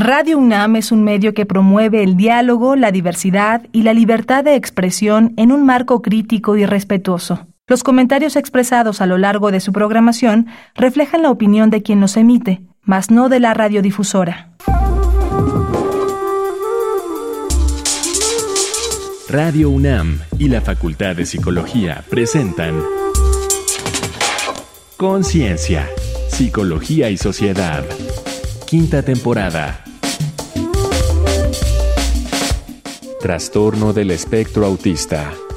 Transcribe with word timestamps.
Radio 0.00 0.38
UNAM 0.38 0.76
es 0.76 0.92
un 0.92 1.02
medio 1.02 1.34
que 1.34 1.44
promueve 1.44 2.04
el 2.04 2.16
diálogo, 2.16 2.76
la 2.76 2.92
diversidad 2.92 3.66
y 3.72 3.82
la 3.82 3.92
libertad 3.92 4.44
de 4.44 4.54
expresión 4.54 5.34
en 5.36 5.50
un 5.50 5.66
marco 5.66 6.02
crítico 6.02 6.56
y 6.56 6.64
respetuoso. 6.64 7.48
Los 7.66 7.82
comentarios 7.82 8.36
expresados 8.36 9.00
a 9.00 9.06
lo 9.06 9.18
largo 9.18 9.50
de 9.50 9.58
su 9.58 9.72
programación 9.72 10.46
reflejan 10.76 11.22
la 11.22 11.32
opinión 11.32 11.70
de 11.70 11.82
quien 11.82 12.00
los 12.00 12.16
emite, 12.16 12.62
mas 12.82 13.10
no 13.10 13.28
de 13.28 13.40
la 13.40 13.54
radiodifusora. 13.54 14.52
Radio 19.28 19.68
UNAM 19.68 20.20
y 20.38 20.48
la 20.48 20.60
Facultad 20.60 21.16
de 21.16 21.26
Psicología 21.26 22.04
presentan 22.08 22.80
Conciencia, 24.96 25.88
Psicología 26.28 27.10
y 27.10 27.16
Sociedad. 27.16 27.84
Quinta 28.64 29.02
temporada. 29.02 29.82
Trastorno 33.18 33.92
del 33.92 34.12
espectro 34.12 34.64
autista. 34.64 35.47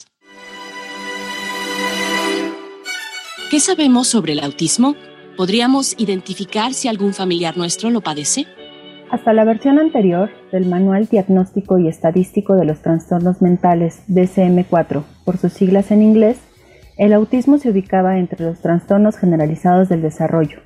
¿Qué 3.51 3.59
sabemos 3.59 4.07
sobre 4.07 4.33
el 4.33 4.39
autismo? 4.39 4.95
¿Podríamos 5.37 5.95
identificar 5.99 6.73
si 6.73 6.87
algún 6.87 7.13
familiar 7.13 7.55
nuestro 7.57 7.91
lo 7.91 8.01
padece? 8.01 8.47
Hasta 9.11 9.33
la 9.33 9.45
versión 9.45 9.77
anterior 9.77 10.31
del 10.51 10.65
Manual 10.65 11.05
Diagnóstico 11.05 11.77
y 11.77 11.87
Estadístico 11.87 12.55
de 12.55 12.65
los 12.65 12.81
Trastornos 12.81 13.43
Mentales 13.43 14.01
DSM-4, 14.09 15.03
por 15.23 15.37
sus 15.37 15.53
siglas 15.53 15.91
en 15.91 16.01
inglés, 16.01 16.39
el 16.97 17.13
autismo 17.13 17.59
se 17.59 17.69
ubicaba 17.69 18.17
entre 18.17 18.43
los 18.43 18.61
trastornos 18.61 19.15
generalizados 19.15 19.89
del 19.89 20.01
desarrollo, 20.01 20.61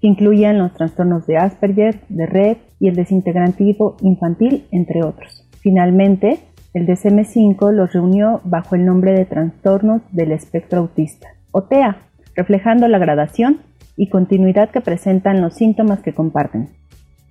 que 0.00 0.08
incluían 0.08 0.58
los 0.58 0.74
trastornos 0.74 1.28
de 1.28 1.36
Asperger, 1.36 2.00
de 2.08 2.26
Red 2.26 2.56
y 2.80 2.88
el 2.88 2.96
desintegrativo 2.96 3.96
infantil, 4.02 4.66
entre 4.72 5.04
otros. 5.04 5.46
Finalmente, 5.60 6.40
el 6.74 6.84
DSM-5 6.88 7.70
los 7.70 7.92
reunió 7.92 8.40
bajo 8.42 8.74
el 8.74 8.84
nombre 8.84 9.12
de 9.12 9.24
trastornos 9.24 10.02
del 10.10 10.32
espectro 10.32 10.80
autista, 10.80 11.28
o 11.52 11.62
TEA, 11.62 11.98
reflejando 12.34 12.88
la 12.88 12.98
gradación 12.98 13.60
y 13.96 14.08
continuidad 14.08 14.70
que 14.70 14.80
presentan 14.80 15.40
los 15.40 15.54
síntomas 15.54 16.00
que 16.00 16.14
comparten. 16.14 16.68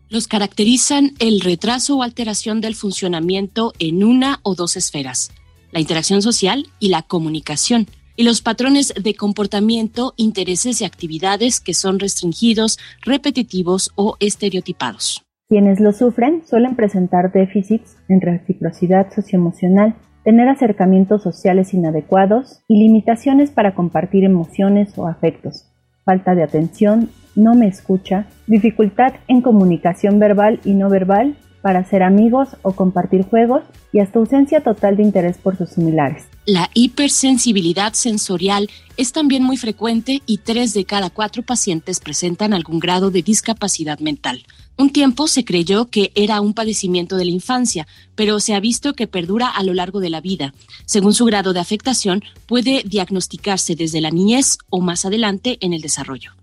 Los 0.09 0.27
caracterizan 0.27 1.11
el 1.19 1.41
retraso 1.41 1.97
o 1.97 2.03
alteración 2.03 2.61
del 2.61 2.75
funcionamiento 2.75 3.73
en 3.79 4.03
una 4.03 4.39
o 4.43 4.55
dos 4.55 4.77
esferas, 4.77 5.31
la 5.71 5.79
interacción 5.79 6.21
social 6.21 6.67
y 6.79 6.89
la 6.89 7.01
comunicación, 7.01 7.87
y 8.15 8.23
los 8.23 8.41
patrones 8.41 8.93
de 9.01 9.15
comportamiento, 9.15 10.13
intereses 10.17 10.81
y 10.81 10.85
actividades 10.85 11.59
que 11.59 11.73
son 11.73 11.99
restringidos, 11.99 12.77
repetitivos 13.01 13.91
o 13.95 14.15
estereotipados. 14.19 15.23
Quienes 15.49 15.79
lo 15.79 15.91
sufren 15.91 16.43
suelen 16.47 16.75
presentar 16.75 17.31
déficits 17.31 17.97
en 18.07 18.21
reciprocidad 18.21 19.11
socioemocional, 19.13 19.95
tener 20.23 20.47
acercamientos 20.47 21.21
sociales 21.21 21.73
inadecuados 21.73 22.61
y 22.67 22.79
limitaciones 22.79 23.51
para 23.51 23.75
compartir 23.75 24.23
emociones 24.23 24.97
o 24.97 25.07
afectos, 25.07 25.67
falta 26.05 26.35
de 26.35 26.43
atención, 26.43 27.09
no 27.35 27.55
me 27.55 27.67
escucha, 27.67 28.25
dificultad 28.47 29.13
en 29.27 29.41
comunicación 29.41 30.19
verbal 30.19 30.59
y 30.63 30.73
no 30.73 30.89
verbal 30.89 31.35
para 31.63 31.79
hacer 31.79 32.03
amigos 32.03 32.49
o 32.61 32.73
compartir 32.73 33.23
juegos 33.23 33.63
y 33.93 33.99
hasta 33.99 34.19
ausencia 34.19 34.61
total 34.61 34.97
de 34.97 35.03
interés 35.03 35.37
por 35.37 35.57
sus 35.57 35.69
similares. 35.69 36.25
La 36.45 36.69
hipersensibilidad 36.73 37.93
sensorial 37.93 38.69
es 38.97 39.13
también 39.13 39.43
muy 39.43 39.55
frecuente 39.55 40.21
y 40.25 40.39
tres 40.39 40.73
de 40.73 40.83
cada 40.83 41.09
cuatro 41.09 41.41
pacientes 41.41 42.01
presentan 42.01 42.53
algún 42.53 42.79
grado 42.79 43.11
de 43.11 43.23
discapacidad 43.23 43.99
mental. 43.99 44.43
Un 44.77 44.89
tiempo 44.89 45.29
se 45.29 45.45
creyó 45.45 45.85
que 45.85 46.11
era 46.15 46.41
un 46.41 46.53
padecimiento 46.53 47.15
de 47.15 47.25
la 47.25 47.31
infancia, 47.31 47.87
pero 48.15 48.41
se 48.41 48.55
ha 48.55 48.59
visto 48.59 48.93
que 48.93 49.07
perdura 49.07 49.47
a 49.47 49.63
lo 49.63 49.73
largo 49.73 50.01
de 50.01 50.09
la 50.09 50.19
vida. 50.19 50.53
Según 50.85 51.13
su 51.13 51.23
grado 51.23 51.53
de 51.53 51.61
afectación, 51.61 52.23
puede 52.45 52.83
diagnosticarse 52.85 53.75
desde 53.75 54.01
la 54.01 54.11
niñez 54.11 54.57
o 54.69 54.81
más 54.81 55.05
adelante 55.05 55.57
en 55.61 55.71
el 55.71 55.81
desarrollo. 55.81 56.33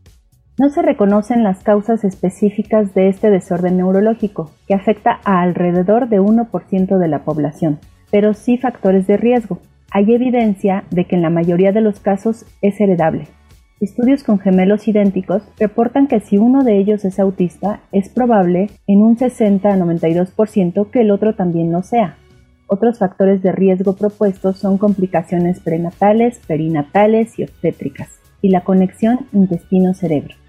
No 0.61 0.69
se 0.69 0.83
reconocen 0.83 1.43
las 1.43 1.63
causas 1.63 2.05
específicas 2.05 2.93
de 2.93 3.09
este 3.09 3.31
desorden 3.31 3.79
neurológico, 3.79 4.51
que 4.69 4.75
afecta 4.75 5.19
a 5.25 5.41
alrededor 5.41 6.11
de 6.11 6.21
1% 6.21 6.99
de 6.99 7.09
la 7.09 7.25
población, 7.25 7.79
pero 8.11 8.35
sí 8.35 8.59
factores 8.59 9.07
de 9.07 9.17
riesgo. 9.17 9.61
Hay 9.91 10.13
evidencia 10.13 10.85
de 10.91 11.07
que 11.07 11.17
en 11.17 11.23
la 11.23 11.31
mayoría 11.31 11.73
de 11.73 11.81
los 11.81 11.99
casos 11.99 12.45
es 12.61 12.79
heredable. 12.79 13.27
Estudios 13.81 14.23
con 14.23 14.39
gemelos 14.39 14.87
idénticos 14.87 15.45
reportan 15.59 16.09
que 16.09 16.21
si 16.21 16.37
uno 16.37 16.63
de 16.63 16.77
ellos 16.77 17.07
es 17.07 17.19
autista, 17.19 17.81
es 17.91 18.11
probable 18.11 18.69
en 18.87 19.01
un 19.01 19.17
60 19.17 19.67
a 19.67 19.79
92% 19.79 20.91
que 20.91 21.01
el 21.01 21.11
otro 21.11 21.35
también 21.35 21.73
lo 21.73 21.83
sea. 21.83 22.19
Otros 22.67 22.99
factores 22.99 23.43
de 23.43 23.53
riesgo 23.53 23.97
propuestos 23.97 24.59
son 24.59 24.77
complicaciones 24.77 25.59
prenatales, 25.59 26.39
perinatales 26.47 27.39
y 27.39 27.45
obstétricas, 27.45 28.21
y 28.43 28.51
la 28.51 28.61
conexión 28.61 29.21
intestino-cerebro. 29.33 30.40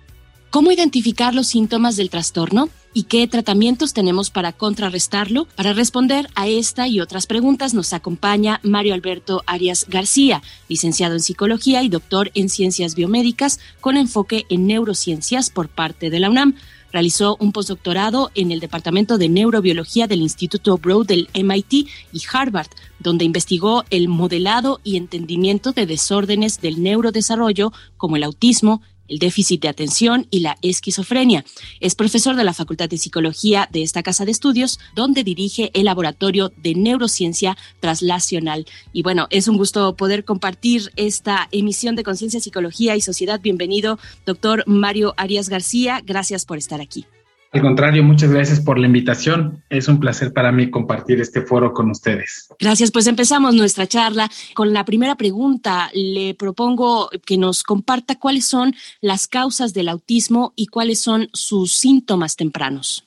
¿Cómo 0.52 0.70
identificar 0.70 1.34
los 1.34 1.48
síntomas 1.48 1.96
del 1.96 2.10
trastorno? 2.10 2.68
¿Y 2.94 3.04
qué 3.04 3.26
tratamientos 3.26 3.94
tenemos 3.94 4.30
para 4.30 4.52
contrarrestarlo? 4.52 5.46
Para 5.56 5.72
responder 5.72 6.28
a 6.36 6.50
esta 6.50 6.90
y 6.90 7.00
otras 7.00 7.26
preguntas 7.26 7.74
nos 7.74 7.94
acompaña 7.94 8.60
Mario 8.62 8.94
Alberto 8.94 9.44
Arias 9.46 9.86
García, 9.88 10.44
licenciado 10.68 11.14
en 11.14 11.22
psicología 11.22 11.84
y 11.84 11.88
doctor 11.88 12.32
en 12.34 12.50
ciencias 12.50 12.96
biomédicas 12.96 13.62
con 13.80 13.96
enfoque 13.96 14.46
en 14.50 14.68
neurociencias 14.68 15.50
por 15.50 15.70
parte 15.70 16.10
de 16.10 16.20
la 16.20 16.30
UNAM. 16.30 16.56
Realizó 16.92 17.38
un 17.40 17.54
postdoctorado 17.54 18.30
en 18.36 18.52
el 18.52 18.60
Departamento 18.60 19.18
de 19.18 19.30
Neurobiología 19.30 20.08
del 20.08 20.20
Instituto 20.20 20.78
Broad 20.78 21.06
del 21.06 21.30
MIT 21.34 21.88
y 22.12 22.22
Harvard, 22.34 22.68
donde 23.00 23.24
investigó 23.24 23.86
el 23.90 24.10
modelado 24.10 24.82
y 24.84 24.98
entendimiento 24.98 25.72
de 25.72 25.86
desórdenes 25.86 26.60
del 26.60 26.84
neurodesarrollo 26.84 27.72
como 27.96 28.18
el 28.18 28.24
autismo, 28.24 28.82
el 29.12 29.20
déficit 29.20 29.62
de 29.62 29.68
atención 29.68 30.26
y 30.32 30.40
la 30.40 30.58
esquizofrenia. 30.62 31.44
Es 31.82 31.96
profesor 31.96 32.36
de 32.36 32.46
la 32.46 32.54
Facultad 32.54 32.90
de 32.90 32.98
Psicología 32.98 33.68
de 33.72 33.84
esta 33.84 34.04
casa 34.04 34.26
de 34.26 34.32
estudios, 34.32 34.80
donde 34.96 35.24
dirige 35.24 35.70
el 35.74 35.86
Laboratorio 35.86 36.52
de 36.58 36.76
Neurociencia 36.76 37.58
Translacional. 37.82 38.66
Y 38.94 39.04
bueno, 39.04 39.28
es 39.30 39.48
un 39.48 39.58
gusto 39.58 39.96
poder 39.96 40.24
compartir 40.24 40.92
esta 40.96 41.50
emisión 41.52 41.96
de 41.96 42.04
Conciencia, 42.04 42.40
Psicología 42.40 42.96
y 42.96 43.02
Sociedad. 43.02 43.42
Bienvenido, 43.42 44.00
doctor 44.26 44.64
Mario 44.66 45.14
Arias 45.18 45.50
García. 45.50 46.02
Gracias 46.06 46.46
por 46.46 46.58
estar 46.58 46.80
aquí. 46.80 47.06
Al 47.54 47.62
contrario, 47.62 48.02
muchas 48.02 48.32
gracias 48.32 48.62
por 48.62 48.80
la 48.80 48.88
invitación. 48.88 49.62
Es 49.70 49.90
un 49.90 50.00
placer 50.00 50.32
para 50.32 50.54
mí 50.54 50.72
compartir 50.72 51.20
este 51.20 51.42
foro 51.42 51.74
con 51.74 51.92
ustedes. 51.92 52.48
Gracias, 52.58 52.92
pues 52.92 53.08
empezamos 53.08 53.56
nuestra 53.56 53.88
charla 53.88 54.30
con 54.54 54.72
la 54.72 54.86
primera 54.86 55.16
pregunta. 55.16 55.90
Le 55.94 56.34
propongo 56.34 57.10
que 57.26 57.38
nos 57.38 57.64
comparta 57.64 58.18
cuáles 58.18 58.46
son 58.46 58.74
las 59.02 59.28
causas 59.28 59.74
del 59.74 59.90
autismo 59.90 60.54
y 60.56 60.68
cuáles 60.68 61.00
son 61.00 61.28
sus 61.34 61.74
síntomas 61.74 62.38
tempranos. 62.38 63.06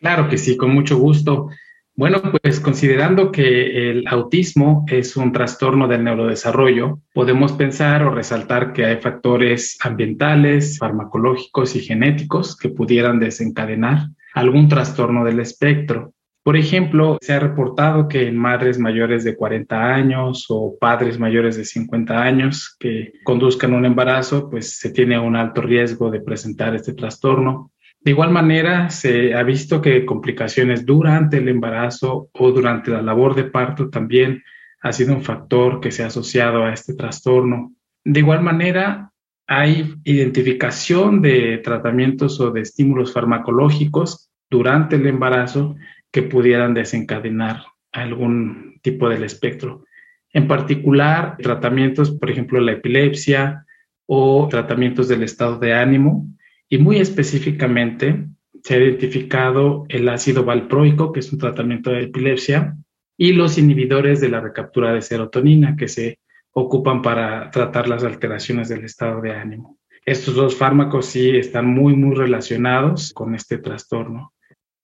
Claro 0.00 0.30
que 0.30 0.38
sí, 0.38 0.56
con 0.56 0.72
mucho 0.72 0.96
gusto. 0.96 1.50
Bueno, 1.98 2.22
pues 2.22 2.60
considerando 2.60 3.32
que 3.32 3.90
el 3.90 4.06
autismo 4.06 4.86
es 4.86 5.16
un 5.16 5.32
trastorno 5.32 5.88
del 5.88 6.04
neurodesarrollo, 6.04 7.00
podemos 7.12 7.54
pensar 7.54 8.04
o 8.04 8.14
resaltar 8.14 8.72
que 8.72 8.84
hay 8.84 8.98
factores 8.98 9.76
ambientales, 9.82 10.78
farmacológicos 10.78 11.74
y 11.74 11.80
genéticos 11.80 12.56
que 12.56 12.68
pudieran 12.68 13.18
desencadenar 13.18 14.10
algún 14.32 14.68
trastorno 14.68 15.24
del 15.24 15.40
espectro. 15.40 16.12
Por 16.44 16.56
ejemplo, 16.56 17.18
se 17.20 17.32
ha 17.32 17.40
reportado 17.40 18.06
que 18.06 18.28
en 18.28 18.36
madres 18.36 18.78
mayores 18.78 19.24
de 19.24 19.34
40 19.34 19.92
años 19.92 20.46
o 20.50 20.76
padres 20.78 21.18
mayores 21.18 21.56
de 21.56 21.64
50 21.64 22.22
años 22.22 22.76
que 22.78 23.14
conduzcan 23.24 23.74
un 23.74 23.84
embarazo, 23.84 24.48
pues 24.48 24.78
se 24.78 24.90
tiene 24.90 25.18
un 25.18 25.34
alto 25.34 25.62
riesgo 25.62 26.12
de 26.12 26.20
presentar 26.20 26.76
este 26.76 26.94
trastorno. 26.94 27.72
De 28.00 28.12
igual 28.12 28.30
manera, 28.30 28.90
se 28.90 29.34
ha 29.34 29.42
visto 29.42 29.82
que 29.82 30.06
complicaciones 30.06 30.86
durante 30.86 31.38
el 31.38 31.48
embarazo 31.48 32.30
o 32.32 32.52
durante 32.52 32.90
la 32.90 33.02
labor 33.02 33.34
de 33.34 33.44
parto 33.44 33.90
también 33.90 34.42
ha 34.80 34.92
sido 34.92 35.14
un 35.14 35.22
factor 35.22 35.80
que 35.80 35.90
se 35.90 36.04
ha 36.04 36.06
asociado 36.06 36.64
a 36.64 36.72
este 36.72 36.94
trastorno. 36.94 37.72
De 38.04 38.20
igual 38.20 38.42
manera, 38.42 39.12
hay 39.46 39.94
identificación 40.04 41.20
de 41.22 41.58
tratamientos 41.58 42.38
o 42.40 42.50
de 42.50 42.60
estímulos 42.60 43.12
farmacológicos 43.12 44.30
durante 44.48 44.96
el 44.96 45.06
embarazo 45.06 45.76
que 46.12 46.22
pudieran 46.22 46.74
desencadenar 46.74 47.64
algún 47.92 48.78
tipo 48.82 49.08
del 49.08 49.24
espectro. 49.24 49.84
En 50.32 50.46
particular, 50.46 51.36
tratamientos, 51.38 52.10
por 52.10 52.30
ejemplo, 52.30 52.60
la 52.60 52.72
epilepsia 52.72 53.64
o 54.06 54.46
tratamientos 54.48 55.08
del 55.08 55.22
estado 55.22 55.58
de 55.58 55.74
ánimo, 55.74 56.26
y 56.68 56.78
muy 56.78 56.98
específicamente 56.98 58.26
se 58.62 58.74
ha 58.74 58.78
identificado 58.78 59.86
el 59.88 60.08
ácido 60.08 60.44
valproico, 60.44 61.12
que 61.12 61.20
es 61.20 61.32
un 61.32 61.38
tratamiento 61.38 61.90
de 61.90 62.04
epilepsia, 62.04 62.76
y 63.16 63.32
los 63.32 63.58
inhibidores 63.58 64.20
de 64.20 64.28
la 64.28 64.40
recaptura 64.40 64.92
de 64.92 65.02
serotonina, 65.02 65.76
que 65.76 65.88
se 65.88 66.18
ocupan 66.52 67.02
para 67.02 67.50
tratar 67.50 67.88
las 67.88 68.04
alteraciones 68.04 68.68
del 68.68 68.84
estado 68.84 69.20
de 69.20 69.32
ánimo. 69.32 69.78
Estos 70.04 70.34
dos 70.34 70.56
fármacos 70.56 71.06
sí 71.06 71.30
están 71.36 71.66
muy, 71.66 71.94
muy 71.94 72.14
relacionados 72.14 73.12
con 73.12 73.34
este 73.34 73.58
trastorno. 73.58 74.32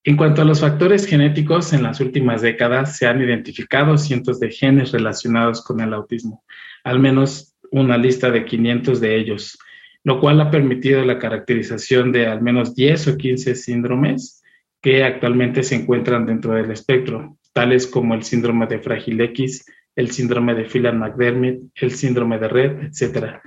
En 0.03 0.17
cuanto 0.17 0.43
a 0.43 0.45
los 0.45 0.61
factores 0.61 1.07
genéticos, 1.07 1.73
en 1.73 1.83
las 1.83 2.01
últimas 2.01 2.43
décadas 2.43 2.99
se 2.99 3.07
han 3.07 3.23
identificado 3.23 3.97
cientos 3.97 4.39
de 4.39 4.51
genes 4.51 4.93
relacionados 4.93 5.65
con 5.65 5.81
el 5.81 5.95
autismo, 5.95 6.45
al 6.85 6.99
menos 6.99 7.55
una 7.71 7.97
lista 7.97 8.31
de 8.31 8.45
500 8.45 9.01
de 9.01 9.17
ellos, 9.17 9.59
lo 10.05 10.21
cual 10.21 10.41
ha 10.41 10.51
permitido 10.51 11.05
la 11.05 11.19
caracterización 11.19 12.13
de 12.13 12.27
al 12.27 12.43
menos 12.43 12.75
10 12.75 13.09
o 13.09 13.17
15 13.17 13.55
síndromes 13.55 14.43
que 14.83 15.03
actualmente 15.03 15.63
se 15.63 15.77
encuentran 15.77 16.27
dentro 16.27 16.55
del 16.55 16.71
espectro, 16.71 17.39
tales 17.55 17.87
como 17.87 18.15
el 18.15 18.23
síndrome 18.23 18.67
de 18.67 18.81
Frágil 18.81 19.21
X, 19.23 19.65
el 19.97 20.11
síndrome 20.11 20.55
de 20.55 20.67
Phelan-McDermid, 20.67 21.55
el 21.77 21.91
síndrome 21.93 22.39
de 22.39 22.49
Red, 22.49 22.83
etc. 22.83 23.41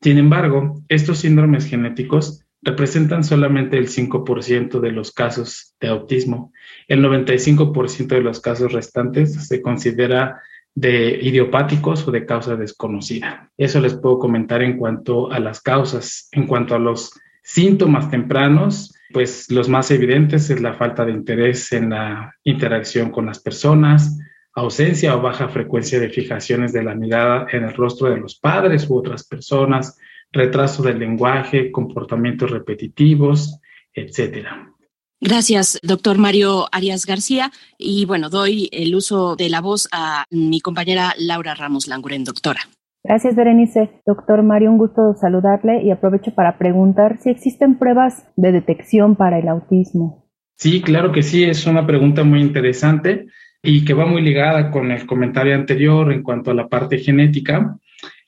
Sin 0.00 0.18
embargo, 0.18 0.82
estos 0.88 1.18
síndromes 1.18 1.66
genéticos 1.66 2.44
representan 2.62 3.24
solamente 3.24 3.76
el 3.76 3.88
5% 3.88 4.80
de 4.80 4.92
los 4.92 5.12
casos 5.12 5.74
de 5.80 5.88
autismo. 5.88 6.52
El 6.86 7.04
95% 7.04 8.06
de 8.06 8.20
los 8.20 8.40
casos 8.40 8.72
restantes 8.72 9.48
se 9.48 9.60
considera 9.60 10.40
de 10.74 11.18
idiopáticos 11.22 12.06
o 12.06 12.10
de 12.10 12.26
causa 12.26 12.56
desconocida. 12.56 13.50
Eso 13.56 13.80
les 13.80 13.94
puedo 13.94 14.18
comentar 14.18 14.62
en 14.62 14.76
cuanto 14.76 15.30
a 15.30 15.38
las 15.38 15.60
causas. 15.60 16.28
En 16.32 16.46
cuanto 16.46 16.74
a 16.74 16.78
los 16.78 17.12
síntomas 17.42 18.10
tempranos, 18.10 18.94
pues 19.12 19.50
los 19.50 19.68
más 19.68 19.90
evidentes 19.90 20.50
es 20.50 20.60
la 20.60 20.74
falta 20.74 21.04
de 21.04 21.12
interés 21.12 21.72
en 21.72 21.90
la 21.90 22.34
interacción 22.42 23.10
con 23.10 23.26
las 23.26 23.38
personas, 23.38 24.18
ausencia 24.54 25.16
o 25.16 25.22
baja 25.22 25.48
frecuencia 25.48 26.00
de 26.00 26.10
fijaciones 26.10 26.72
de 26.72 26.82
la 26.82 26.94
mirada 26.94 27.46
en 27.52 27.64
el 27.64 27.74
rostro 27.74 28.10
de 28.10 28.18
los 28.18 28.38
padres 28.38 28.88
u 28.88 28.96
otras 28.96 29.24
personas, 29.24 29.98
retraso 30.32 30.82
del 30.82 30.98
lenguaje, 30.98 31.70
comportamientos 31.70 32.50
repetitivos, 32.50 33.60
etcétera. 33.92 34.73
Gracias, 35.26 35.80
doctor 35.82 36.18
Mario 36.18 36.66
Arias 36.70 37.06
García. 37.06 37.50
Y 37.78 38.04
bueno, 38.04 38.28
doy 38.28 38.68
el 38.72 38.94
uso 38.94 39.36
de 39.36 39.48
la 39.48 39.62
voz 39.62 39.88
a 39.90 40.26
mi 40.30 40.60
compañera 40.60 41.14
Laura 41.16 41.54
Ramos 41.54 41.88
Languren, 41.88 42.24
doctora. 42.24 42.60
Gracias, 43.02 43.34
Berenice. 43.34 44.02
Doctor 44.04 44.42
Mario, 44.42 44.70
un 44.70 44.76
gusto 44.76 45.14
saludarle 45.18 45.82
y 45.82 45.90
aprovecho 45.90 46.34
para 46.34 46.58
preguntar 46.58 47.20
si 47.22 47.30
existen 47.30 47.78
pruebas 47.78 48.26
de 48.36 48.52
detección 48.52 49.16
para 49.16 49.38
el 49.38 49.48
autismo. 49.48 50.28
Sí, 50.58 50.82
claro 50.82 51.10
que 51.10 51.22
sí, 51.22 51.42
es 51.42 51.66
una 51.66 51.86
pregunta 51.86 52.22
muy 52.22 52.42
interesante 52.42 53.24
y 53.62 53.82
que 53.86 53.94
va 53.94 54.04
muy 54.04 54.20
ligada 54.20 54.70
con 54.70 54.90
el 54.90 55.06
comentario 55.06 55.54
anterior 55.54 56.12
en 56.12 56.22
cuanto 56.22 56.50
a 56.50 56.54
la 56.54 56.68
parte 56.68 56.98
genética. 56.98 57.78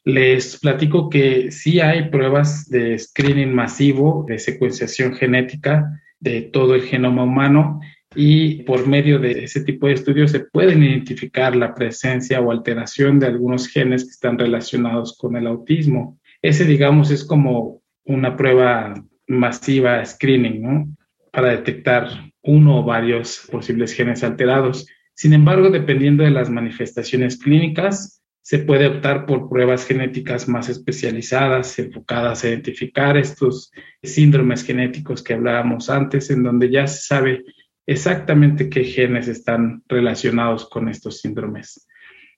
Les 0.02 0.58
platico 0.58 1.10
que 1.10 1.50
sí 1.50 1.78
hay 1.78 2.08
pruebas 2.08 2.70
de 2.70 2.98
screening 2.98 3.54
masivo 3.54 4.24
de 4.26 4.38
secuenciación 4.38 5.12
genética 5.12 5.90
de 6.20 6.42
todo 6.42 6.74
el 6.74 6.82
genoma 6.82 7.24
humano 7.24 7.80
y 8.14 8.62
por 8.62 8.86
medio 8.86 9.18
de 9.18 9.44
ese 9.44 9.62
tipo 9.62 9.86
de 9.86 9.94
estudios 9.94 10.30
se 10.30 10.40
pueden 10.40 10.82
identificar 10.82 11.54
la 11.54 11.74
presencia 11.74 12.40
o 12.40 12.50
alteración 12.50 13.18
de 13.18 13.26
algunos 13.26 13.68
genes 13.68 14.04
que 14.04 14.10
están 14.10 14.38
relacionados 14.38 15.16
con 15.18 15.36
el 15.36 15.46
autismo. 15.46 16.18
Ese, 16.40 16.64
digamos, 16.64 17.10
es 17.10 17.24
como 17.24 17.82
una 18.04 18.36
prueba 18.36 18.94
masiva 19.26 20.04
screening, 20.04 20.62
¿no? 20.62 20.96
Para 21.32 21.50
detectar 21.50 22.08
uno 22.42 22.80
o 22.80 22.84
varios 22.84 23.46
posibles 23.50 23.92
genes 23.92 24.22
alterados. 24.24 24.86
Sin 25.14 25.32
embargo, 25.32 25.70
dependiendo 25.70 26.22
de 26.22 26.30
las 26.30 26.48
manifestaciones 26.48 27.38
clínicas, 27.38 28.22
se 28.46 28.60
puede 28.60 28.86
optar 28.86 29.26
por 29.26 29.48
pruebas 29.48 29.84
genéticas 29.84 30.46
más 30.46 30.68
especializadas, 30.68 31.80
enfocadas 31.80 32.44
a 32.44 32.48
identificar 32.48 33.16
estos 33.16 33.72
síndromes 34.00 34.62
genéticos 34.62 35.24
que 35.24 35.34
hablábamos 35.34 35.90
antes, 35.90 36.30
en 36.30 36.44
donde 36.44 36.70
ya 36.70 36.86
se 36.86 37.02
sabe 37.02 37.42
exactamente 37.86 38.70
qué 38.70 38.84
genes 38.84 39.26
están 39.26 39.82
relacionados 39.88 40.68
con 40.68 40.88
estos 40.88 41.18
síndromes. 41.22 41.88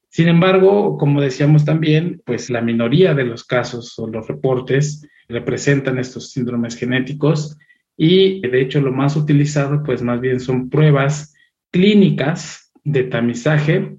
Sin 0.09 0.29
embargo, 0.29 0.97
como 0.97 1.21
decíamos 1.21 1.67
también, 1.67 2.23
pues 2.25 2.49
la 2.49 2.63
minoría 2.63 3.13
de 3.13 3.25
los 3.25 3.45
casos 3.45 3.99
o 3.99 4.07
los 4.07 4.27
reportes 4.29 5.07
representan 5.29 5.99
estos 5.99 6.33
síndromes 6.33 6.75
genéticos 6.79 7.59
y 7.99 8.41
de 8.49 8.63
hecho 8.63 8.81
lo 8.81 8.93
más 8.93 9.15
utilizado 9.15 9.83
pues 9.83 10.01
más 10.01 10.23
bien 10.23 10.41
son 10.41 10.71
pruebas 10.71 11.35
clínicas 11.71 12.73
de 12.83 13.05
tamizaje 13.05 13.99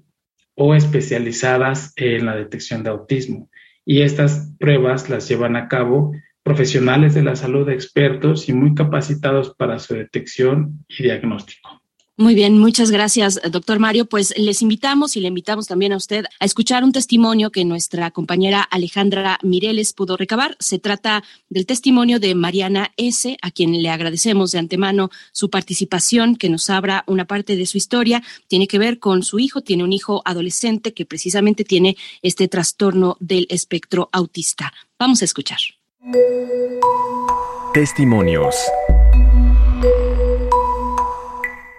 o 0.62 0.74
especializadas 0.74 1.94
en 1.96 2.26
la 2.26 2.36
detección 2.36 2.82
de 2.82 2.90
autismo. 2.90 3.48
Y 3.86 4.02
estas 4.02 4.54
pruebas 4.58 5.08
las 5.08 5.26
llevan 5.26 5.56
a 5.56 5.68
cabo 5.68 6.12
profesionales 6.42 7.14
de 7.14 7.22
la 7.22 7.34
salud 7.34 7.66
expertos 7.70 8.46
y 8.50 8.52
muy 8.52 8.74
capacitados 8.74 9.54
para 9.56 9.78
su 9.78 9.94
detección 9.94 10.84
y 10.86 11.04
diagnóstico. 11.04 11.79
Muy 12.20 12.34
bien, 12.34 12.58
muchas 12.58 12.90
gracias, 12.90 13.40
doctor 13.50 13.78
Mario. 13.78 14.04
Pues 14.04 14.34
les 14.36 14.60
invitamos 14.60 15.16
y 15.16 15.20
le 15.20 15.28
invitamos 15.28 15.68
también 15.68 15.94
a 15.94 15.96
usted 15.96 16.26
a 16.38 16.44
escuchar 16.44 16.84
un 16.84 16.92
testimonio 16.92 17.50
que 17.50 17.64
nuestra 17.64 18.10
compañera 18.10 18.60
Alejandra 18.60 19.38
Mireles 19.42 19.94
pudo 19.94 20.18
recabar. 20.18 20.54
Se 20.60 20.78
trata 20.78 21.24
del 21.48 21.64
testimonio 21.64 22.20
de 22.20 22.34
Mariana 22.34 22.92
S., 22.98 23.38
a 23.40 23.50
quien 23.50 23.80
le 23.80 23.88
agradecemos 23.88 24.52
de 24.52 24.58
antemano 24.58 25.08
su 25.32 25.48
participación, 25.48 26.36
que 26.36 26.50
nos 26.50 26.68
abra 26.68 27.04
una 27.06 27.24
parte 27.24 27.56
de 27.56 27.64
su 27.64 27.78
historia. 27.78 28.22
Tiene 28.48 28.68
que 28.68 28.78
ver 28.78 28.98
con 28.98 29.22
su 29.22 29.38
hijo, 29.38 29.62
tiene 29.62 29.82
un 29.82 29.94
hijo 29.94 30.20
adolescente 30.26 30.92
que 30.92 31.06
precisamente 31.06 31.64
tiene 31.64 31.96
este 32.20 32.48
trastorno 32.48 33.16
del 33.18 33.46
espectro 33.48 34.10
autista. 34.12 34.74
Vamos 34.98 35.22
a 35.22 35.24
escuchar. 35.24 35.60
Testimonios. 37.72 38.56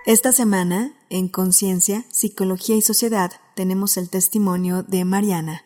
Esta 0.08 0.32
semana, 0.32 0.94
en 1.12 1.28
Conciencia, 1.28 2.06
Psicología 2.10 2.76
y 2.76 2.82
Sociedad, 2.82 3.34
tenemos 3.56 3.98
el 3.98 4.10
testimonio 4.10 4.82
de 4.82 5.06
Mariana, 5.06 5.62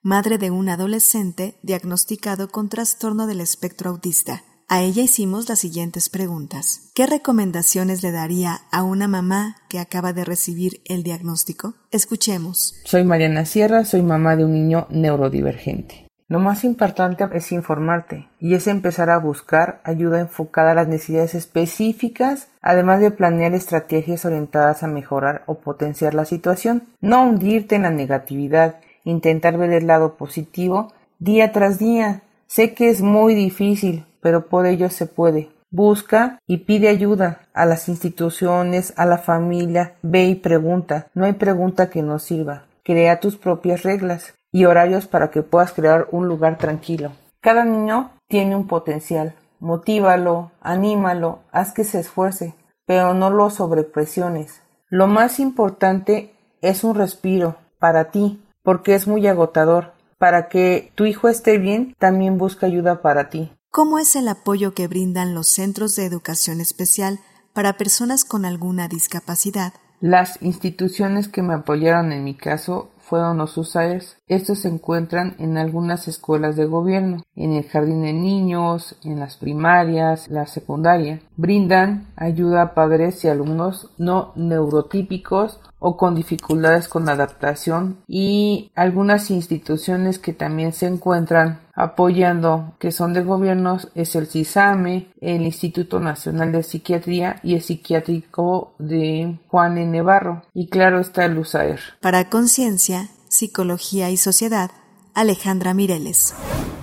madre 0.00 0.38
de 0.38 0.52
un 0.52 0.68
adolescente 0.68 1.58
diagnosticado 1.64 2.50
con 2.50 2.68
trastorno 2.68 3.26
del 3.26 3.40
espectro 3.40 3.90
autista. 3.90 4.44
A 4.68 4.80
ella 4.82 5.02
hicimos 5.02 5.48
las 5.48 5.58
siguientes 5.58 6.08
preguntas. 6.08 6.92
¿Qué 6.94 7.06
recomendaciones 7.06 8.04
le 8.04 8.12
daría 8.12 8.60
a 8.70 8.84
una 8.84 9.08
mamá 9.08 9.56
que 9.68 9.80
acaba 9.80 10.12
de 10.12 10.24
recibir 10.24 10.82
el 10.84 11.02
diagnóstico? 11.02 11.74
Escuchemos. 11.90 12.76
Soy 12.84 13.02
Mariana 13.02 13.44
Sierra, 13.44 13.84
soy 13.84 14.02
mamá 14.02 14.36
de 14.36 14.44
un 14.44 14.52
niño 14.52 14.86
neurodivergente. 14.90 16.09
Lo 16.30 16.38
más 16.38 16.62
importante 16.62 17.26
es 17.32 17.50
informarte 17.50 18.28
y 18.38 18.54
es 18.54 18.68
empezar 18.68 19.10
a 19.10 19.18
buscar 19.18 19.80
ayuda 19.82 20.20
enfocada 20.20 20.70
a 20.70 20.74
las 20.74 20.86
necesidades 20.86 21.34
específicas, 21.34 22.46
además 22.62 23.00
de 23.00 23.10
planear 23.10 23.52
estrategias 23.52 24.24
orientadas 24.24 24.84
a 24.84 24.86
mejorar 24.86 25.42
o 25.46 25.56
potenciar 25.56 26.14
la 26.14 26.24
situación. 26.24 26.84
No 27.00 27.24
hundirte 27.24 27.74
en 27.74 27.82
la 27.82 27.90
negatividad, 27.90 28.76
intentar 29.02 29.58
ver 29.58 29.72
el 29.72 29.88
lado 29.88 30.14
positivo 30.14 30.92
día 31.18 31.50
tras 31.50 31.80
día. 31.80 32.22
Sé 32.46 32.74
que 32.74 32.90
es 32.90 33.02
muy 33.02 33.34
difícil, 33.34 34.06
pero 34.20 34.46
por 34.46 34.66
ello 34.66 34.88
se 34.88 35.06
puede. 35.06 35.48
Busca 35.72 36.38
y 36.46 36.58
pide 36.58 36.90
ayuda 36.90 37.40
a 37.54 37.66
las 37.66 37.88
instituciones, 37.88 38.94
a 38.96 39.04
la 39.04 39.18
familia, 39.18 39.94
ve 40.02 40.26
y 40.26 40.36
pregunta. 40.36 41.08
No 41.12 41.24
hay 41.24 41.32
pregunta 41.32 41.90
que 41.90 42.02
no 42.02 42.20
sirva. 42.20 42.66
Crea 42.84 43.18
tus 43.18 43.36
propias 43.36 43.82
reglas 43.82 44.34
y 44.52 44.64
horarios 44.64 45.06
para 45.06 45.30
que 45.30 45.42
puedas 45.42 45.72
crear 45.72 46.08
un 46.10 46.28
lugar 46.28 46.58
tranquilo. 46.58 47.12
Cada 47.40 47.64
niño 47.64 48.10
tiene 48.28 48.56
un 48.56 48.66
potencial. 48.66 49.34
Motívalo, 49.60 50.52
anímalo, 50.60 51.40
haz 51.52 51.72
que 51.72 51.84
se 51.84 52.00
esfuerce, 52.00 52.54
pero 52.86 53.14
no 53.14 53.30
lo 53.30 53.50
sobrepresiones. 53.50 54.62
Lo 54.88 55.06
más 55.06 55.38
importante 55.38 56.34
es 56.62 56.84
un 56.84 56.94
respiro 56.94 57.56
para 57.78 58.10
ti, 58.10 58.42
porque 58.62 58.94
es 58.94 59.06
muy 59.06 59.26
agotador. 59.26 59.92
Para 60.18 60.48
que 60.48 60.92
tu 60.94 61.06
hijo 61.06 61.28
esté 61.28 61.58
bien, 61.58 61.94
también 61.98 62.36
busca 62.36 62.66
ayuda 62.66 63.00
para 63.00 63.30
ti. 63.30 63.52
¿Cómo 63.70 63.98
es 63.98 64.16
el 64.16 64.28
apoyo 64.28 64.74
que 64.74 64.88
brindan 64.88 65.34
los 65.34 65.46
centros 65.46 65.94
de 65.96 66.04
educación 66.04 66.60
especial 66.60 67.20
para 67.54 67.74
personas 67.74 68.24
con 68.24 68.44
alguna 68.44 68.88
discapacidad? 68.88 69.72
Las 70.00 70.42
instituciones 70.42 71.28
que 71.28 71.42
me 71.42 71.54
apoyaron 71.54 72.12
en 72.12 72.24
mi 72.24 72.34
caso 72.34 72.90
fueron 73.10 73.38
los 73.38 73.58
USAERs. 73.58 74.18
Estos 74.28 74.60
se 74.60 74.68
encuentran 74.68 75.34
en 75.40 75.58
algunas 75.58 76.06
escuelas 76.06 76.54
de 76.54 76.66
gobierno, 76.66 77.24
en 77.34 77.54
el 77.54 77.64
jardín 77.64 78.02
de 78.02 78.12
niños, 78.12 78.94
en 79.02 79.18
las 79.18 79.36
primarias, 79.36 80.28
la 80.28 80.46
secundaria. 80.46 81.20
Brindan 81.36 82.06
ayuda 82.14 82.62
a 82.62 82.74
padres 82.74 83.24
y 83.24 83.28
alumnos 83.28 83.90
no 83.98 84.32
neurotípicos 84.36 85.58
o 85.80 85.96
con 85.96 86.14
dificultades 86.14 86.86
con 86.86 87.08
adaptación 87.08 87.98
y 88.06 88.70
algunas 88.76 89.30
instituciones 89.30 90.20
que 90.20 90.32
también 90.32 90.72
se 90.72 90.86
encuentran 90.86 91.60
apoyando 91.82 92.74
que 92.78 92.92
son 92.92 93.12
de 93.12 93.22
gobiernos 93.22 93.88
es 93.94 94.14
el 94.16 94.26
CISAME, 94.26 95.08
el 95.20 95.42
Instituto 95.42 96.00
Nacional 96.00 96.52
de 96.52 96.62
Psiquiatría 96.62 97.40
y 97.42 97.54
el 97.54 97.62
Psiquiátrico 97.62 98.74
de 98.78 99.38
Juan 99.48 99.78
N. 99.78 100.02
Barro 100.02 100.42
y 100.54 100.68
claro 100.68 101.00
está 101.00 101.24
el 101.24 101.38
USAER. 101.38 101.80
Para 102.00 102.28
Conciencia, 102.28 103.08
Psicología 103.28 104.10
y 104.10 104.16
Sociedad, 104.16 104.70
Alejandra 105.14 105.74
Mireles. 105.74 106.34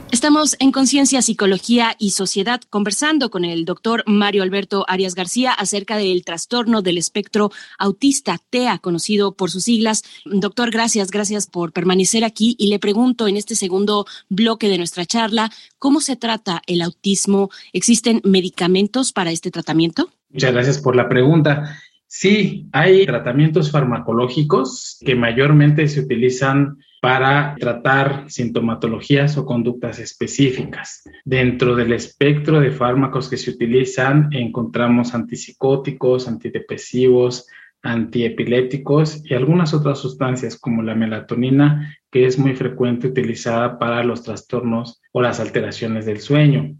Estamos 0.10 0.56
en 0.60 0.72
Conciencia, 0.72 1.22
Psicología 1.22 1.96
y 2.00 2.12
Sociedad 2.12 2.62
conversando 2.70 3.30
con 3.30 3.44
el 3.44 3.66
doctor 3.66 4.04
Mario 4.08 4.42
Alberto 4.42 4.86
Arias 4.88 5.16
García 5.16 5.52
acerca 5.52 5.98
del 5.98 6.24
trastorno 6.24 6.82
del 6.82 6.98
espectro 6.98 7.52
autista, 7.78 8.38
TEA, 8.50 8.80
conocido 8.80 9.36
por 9.36 9.52
sus 9.52 9.66
siglas. 9.66 10.04
Doctor, 10.26 10.72
gracias, 10.72 11.12
gracias 11.12 11.48
por 11.48 11.74
permanecer 11.74 12.24
aquí 12.24 12.56
y 12.58 12.70
le 12.70 12.80
pregunto 12.80 13.28
en 13.28 13.36
este 13.36 13.56
segundo 13.56 14.06
bloque 14.30 14.70
de 14.70 14.78
nuestra 14.78 15.06
charla, 15.06 15.52
¿cómo 15.78 16.00
se 16.00 16.16
trata 16.16 16.62
el 16.68 16.82
autismo? 16.82 17.50
¿Existen 17.74 18.22
medicamentos 18.24 19.12
para 19.12 19.32
este 19.32 19.52
tratamiento? 19.52 20.10
Muchas 20.30 20.54
gracias 20.54 20.80
por 20.80 20.96
la 20.96 21.10
pregunta. 21.10 21.78
Sí, 22.08 22.70
hay 22.72 23.06
tratamientos 23.06 23.72
farmacológicos 23.72 24.98
que 25.06 25.16
mayormente 25.16 25.88
se 25.90 26.00
utilizan 26.00 26.78
para 27.02 27.56
tratar 27.60 28.26
sintomatologías 28.30 29.38
o 29.38 29.46
conductas 29.46 30.00
específicas. 30.00 31.04
Dentro 31.24 31.76
del 31.76 31.94
espectro 31.94 32.60
de 32.60 32.72
fármacos 32.72 33.30
que 33.30 33.38
se 33.38 33.52
utilizan 33.52 34.30
encontramos 34.32 35.14
antipsicóticos, 35.14 36.28
antidepresivos, 36.28 37.48
antiepilépticos 37.84 39.24
y 39.30 39.34
algunas 39.34 39.74
otras 39.74 40.00
sustancias 40.00 40.58
como 40.60 40.82
la 40.82 40.96
melatonina, 40.96 41.96
que 42.12 42.26
es 42.26 42.38
muy 42.38 42.56
frecuente 42.56 43.08
utilizada 43.08 43.78
para 43.80 44.04
los 44.04 44.24
trastornos 44.24 45.02
o 45.12 45.22
las 45.22 45.40
alteraciones 45.40 46.06
del 46.06 46.20
sueño. 46.20 46.76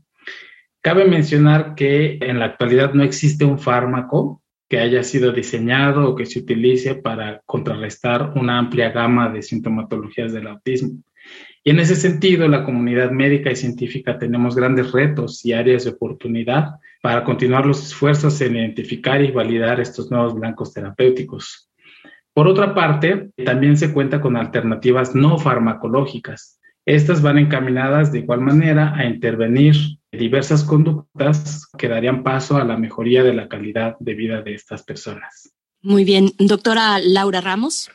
Cabe 0.82 1.06
mencionar 1.06 1.76
que 1.76 2.18
en 2.22 2.40
la 2.40 2.46
actualidad 2.46 2.94
no 2.94 3.04
existe 3.04 3.46
un 3.46 3.60
fármaco 3.60 4.42
que 4.70 4.80
haya 4.80 5.04
sido 5.04 5.32
diseñado 5.32 6.10
o 6.10 6.16
que 6.16 6.26
se 6.26 6.40
utilice 6.40 6.96
para 6.96 7.42
contrarrestar 7.46 8.34
una 8.36 8.58
amplia 8.58 8.90
gama 8.90 9.30
de 9.30 9.42
sintomatologías 9.42 10.34
del 10.34 10.48
autismo. 10.48 11.02
Y 11.64 11.72
en 11.72 11.80
ese 11.80 11.96
sentido, 11.96 12.48
la 12.48 12.64
comunidad 12.64 13.12
médica 13.12 13.52
y 13.52 13.56
científica 13.56 14.18
tenemos 14.18 14.56
grandes 14.56 14.92
retos 14.92 15.46
y 15.46 15.54
áreas 15.54 15.84
de 15.84 15.92
oportunidad 15.92 16.76
para 17.02 17.24
continuar 17.24 17.66
los 17.66 17.86
esfuerzos 17.86 18.40
en 18.42 18.56
identificar 18.56 19.22
y 19.22 19.32
validar 19.32 19.80
estos 19.80 20.10
nuevos 20.10 20.34
blancos 20.34 20.74
terapéuticos. 20.74 21.70
Por 22.34 22.48
otra 22.48 22.74
parte, 22.74 23.32
también 23.44 23.78
se 23.78 23.92
cuenta 23.92 24.22
con 24.22 24.38
alternativas 24.38 25.16
no 25.16 25.38
farmacológicas. 25.40 26.60
Estas 26.88 27.22
van 27.22 27.38
encaminadas 27.38 28.14
de 28.14 28.20
igual 28.20 28.40
manera 28.40 28.96
a 28.96 29.06
intervenir 29.06 29.76
diversas 30.10 30.64
conductas 30.64 31.68
que 31.78 31.90
darían 31.90 32.24
paso 32.24 32.56
a 32.56 32.64
la 32.64 32.78
mejoría 32.78 33.24
de 33.24 33.34
la 33.34 33.50
calidad 33.50 33.98
de 34.00 34.14
vida 34.14 34.42
de 34.42 34.54
estas 34.54 34.84
personas. 34.84 35.54
Muy 35.82 36.06
bien, 36.06 36.30
doctora 36.40 37.00
Laura 37.04 37.42
Ramos. 37.42 37.92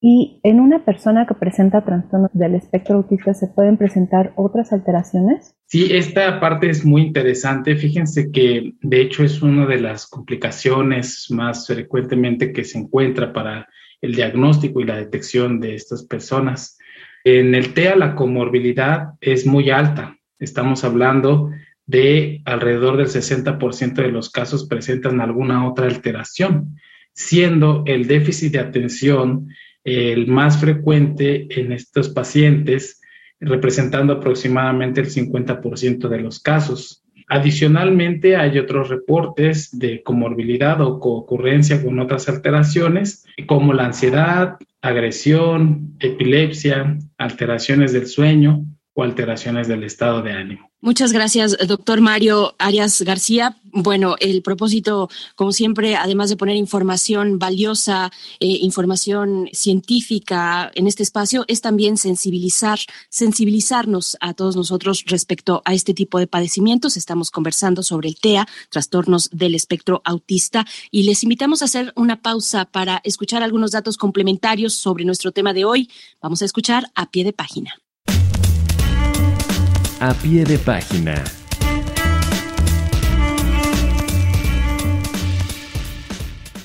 ¿Y 0.00 0.38
en 0.44 0.60
una 0.60 0.84
persona 0.84 1.26
que 1.26 1.34
presenta 1.34 1.84
trastornos 1.84 2.30
del 2.34 2.54
espectro 2.54 2.98
autista 2.98 3.34
se 3.34 3.48
pueden 3.48 3.78
presentar 3.78 4.32
otras 4.36 4.72
alteraciones? 4.72 5.56
Sí, 5.66 5.88
esta 5.90 6.38
parte 6.38 6.70
es 6.70 6.84
muy 6.84 7.02
interesante. 7.02 7.74
Fíjense 7.74 8.30
que 8.30 8.74
de 8.80 9.00
hecho 9.00 9.24
es 9.24 9.42
una 9.42 9.66
de 9.66 9.80
las 9.80 10.06
complicaciones 10.06 11.26
más 11.30 11.66
frecuentemente 11.66 12.52
que 12.52 12.62
se 12.62 12.78
encuentra 12.78 13.32
para 13.32 13.66
el 14.00 14.14
diagnóstico 14.14 14.80
y 14.80 14.84
la 14.84 14.96
detección 14.96 15.58
de 15.58 15.74
estas 15.74 16.04
personas. 16.04 16.75
En 17.26 17.56
el 17.56 17.74
TEA 17.74 17.96
la 17.96 18.14
comorbilidad 18.14 19.14
es 19.20 19.46
muy 19.46 19.68
alta. 19.68 20.16
Estamos 20.38 20.84
hablando 20.84 21.50
de 21.84 22.40
alrededor 22.44 22.98
del 22.98 23.08
60% 23.08 23.94
de 23.94 24.12
los 24.12 24.30
casos 24.30 24.68
presentan 24.68 25.20
alguna 25.20 25.68
otra 25.68 25.86
alteración, 25.86 26.78
siendo 27.14 27.82
el 27.84 28.06
déficit 28.06 28.52
de 28.52 28.60
atención 28.60 29.48
el 29.82 30.28
más 30.28 30.60
frecuente 30.60 31.48
en 31.50 31.72
estos 31.72 32.10
pacientes, 32.10 33.00
representando 33.40 34.12
aproximadamente 34.12 35.00
el 35.00 35.08
50% 35.08 36.08
de 36.08 36.20
los 36.20 36.38
casos. 36.38 37.02
Adicionalmente, 37.28 38.36
hay 38.36 38.58
otros 38.58 38.88
reportes 38.88 39.76
de 39.76 40.02
comorbilidad 40.02 40.80
o 40.80 41.00
concurrencia 41.00 41.82
con 41.82 41.98
otras 41.98 42.28
alteraciones, 42.28 43.26
como 43.46 43.72
la 43.72 43.86
ansiedad, 43.86 44.56
agresión, 44.80 45.96
epilepsia, 45.98 46.98
alteraciones 47.18 47.92
del 47.92 48.06
sueño 48.06 48.64
o 48.96 49.02
alteraciones 49.02 49.68
del 49.68 49.84
estado 49.84 50.22
de 50.22 50.32
ánimo. 50.32 50.70
Muchas 50.80 51.12
gracias, 51.12 51.54
doctor 51.66 52.00
Mario 52.00 52.54
Arias 52.58 53.02
García. 53.02 53.56
Bueno, 53.64 54.16
el 54.20 54.40
propósito, 54.40 55.10
como 55.34 55.52
siempre, 55.52 55.96
además 55.96 56.30
de 56.30 56.36
poner 56.36 56.56
información 56.56 57.38
valiosa, 57.38 58.10
eh, 58.40 58.46
información 58.46 59.50
científica 59.52 60.70
en 60.74 60.86
este 60.86 61.02
espacio, 61.02 61.44
es 61.46 61.60
también 61.60 61.98
sensibilizar, 61.98 62.78
sensibilizarnos 63.10 64.16
a 64.20 64.32
todos 64.32 64.56
nosotros 64.56 65.04
respecto 65.06 65.60
a 65.66 65.74
este 65.74 65.92
tipo 65.92 66.18
de 66.18 66.26
padecimientos. 66.26 66.96
Estamos 66.96 67.30
conversando 67.30 67.82
sobre 67.82 68.08
el 68.08 68.18
TEA, 68.18 68.46
trastornos 68.70 69.28
del 69.30 69.54
espectro 69.54 70.00
autista, 70.04 70.64
y 70.90 71.02
les 71.02 71.22
invitamos 71.22 71.60
a 71.60 71.66
hacer 71.66 71.92
una 71.96 72.22
pausa 72.22 72.64
para 72.64 73.02
escuchar 73.04 73.42
algunos 73.42 73.72
datos 73.72 73.98
complementarios 73.98 74.72
sobre 74.72 75.04
nuestro 75.04 75.32
tema 75.32 75.52
de 75.52 75.66
hoy. 75.66 75.90
Vamos 76.22 76.40
a 76.40 76.46
escuchar 76.46 76.86
a 76.94 77.10
pie 77.10 77.24
de 77.24 77.34
página. 77.34 77.74
A 79.98 80.12
pie 80.12 80.44
de 80.44 80.58
página. 80.58 81.24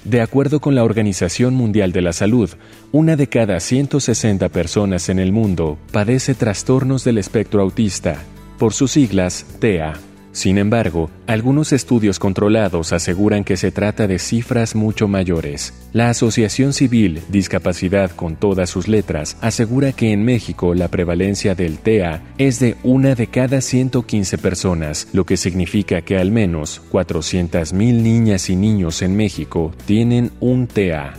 De 0.04 0.20
acuerdo 0.20 0.60
con 0.60 0.76
la 0.76 0.84
Organización 0.84 1.54
Mundial 1.54 1.94
de 1.94 2.02
la 2.02 2.12
Salud, 2.12 2.50
una 2.92 3.16
de 3.16 3.28
cada 3.28 3.62
160 3.62 4.50
personas 4.50 5.08
en 5.08 5.20
el 5.20 5.32
mundo 5.32 5.78
padece 5.94 6.36
trastornos 6.36 7.06
del 7.06 7.18
espectro 7.18 7.62
autista, 7.62 8.22
por 8.60 8.74
sus 8.74 8.92
siglas 8.92 9.46
TEA. 9.60 10.11
Sin 10.32 10.58
embargo, 10.58 11.10
algunos 11.28 11.74
estudios 11.74 12.18
controlados 12.20 12.94
aseguran 12.94 13.44
que 13.44 13.58
se 13.58 13.72
trata 13.72 14.08
de 14.08 14.20
cifras 14.20 14.76
mucho 14.76 15.08
mayores. 15.08 15.74
La 15.94 16.10
Asociación 16.10 16.74
Civil 16.74 17.22
Discapacidad 17.30 18.12
con 18.12 18.36
todas 18.36 18.70
sus 18.70 18.88
letras 18.88 19.38
asegura 19.42 19.92
que 19.92 20.12
en 20.12 20.24
México 20.24 20.74
la 20.74 20.88
prevalencia 20.88 21.56
del 21.56 21.80
TEA 21.80 22.24
es 22.38 22.60
de 22.60 22.78
una 22.84 23.16
de 23.16 23.28
cada 23.28 23.62
115 23.62 24.38
personas, 24.38 25.08
lo 25.14 25.26
que 25.26 25.38
significa 25.38 26.02
que 26.02 26.18
al 26.18 26.32
menos 26.32 26.82
400.000 26.92 27.74
niñas 27.74 28.50
y 28.50 28.56
niños 28.56 29.02
en 29.02 29.16
México 29.16 29.72
tienen 29.86 30.32
un 30.40 30.68
TEA. 30.68 31.14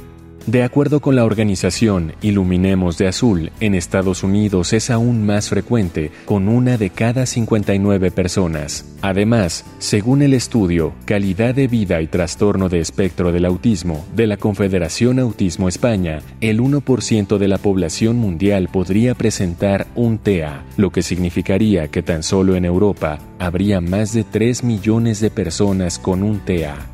De 0.47 0.65
acuerdo 0.65 0.99
con 0.99 1.15
la 1.15 1.25
organización 1.25 2.15
Iluminemos 2.21 2.99
de 2.99 3.07
Azul, 3.07 3.53
en 3.61 3.77
Estados 3.77 4.25
Unidos 4.25 4.73
es 4.73 4.91
aún 4.91 5.25
más 5.25 5.49
frecuente, 5.49 6.11
con 6.25 6.49
una 6.49 6.77
de 6.77 6.91
cada 6.91 7.27
59 7.27 8.11
personas. 8.11 8.85
Además, 9.03 9.65
según 9.79 10.21
el 10.21 10.35
estudio 10.35 10.95
Calidad 11.05 11.55
de 11.55 11.69
vida 11.69 12.03
y 12.03 12.09
trastorno 12.09 12.69
de 12.69 12.81
espectro 12.81 13.31
del 13.31 13.45
autismo 13.45 14.05
de 14.17 14.27
la 14.27 14.37
Confederación 14.37 15.21
Autismo 15.21 15.69
España, 15.69 16.23
el 16.41 16.61
1% 16.61 17.39
de 17.39 17.49
la 17.49 17.59
población 17.59 18.17
mundial 18.17 18.69
podría 18.73 19.15
presentar 19.15 19.87
un 19.95 20.19
TEA, 20.19 20.65
lo 20.77 20.91
que 20.91 21.03
significaría 21.03 21.87
que 21.87 22.03
tan 22.03 22.25
solo 22.25 22.57
en 22.57 22.65
Europa 22.65 23.21
habría 23.39 23.81
más 23.81 24.13
de 24.13 24.25
3 24.25 24.65
millones 24.65 25.21
de 25.21 25.31
personas 25.31 26.01
con 26.01 26.25
un 26.25 26.41
TEA. 26.41 26.92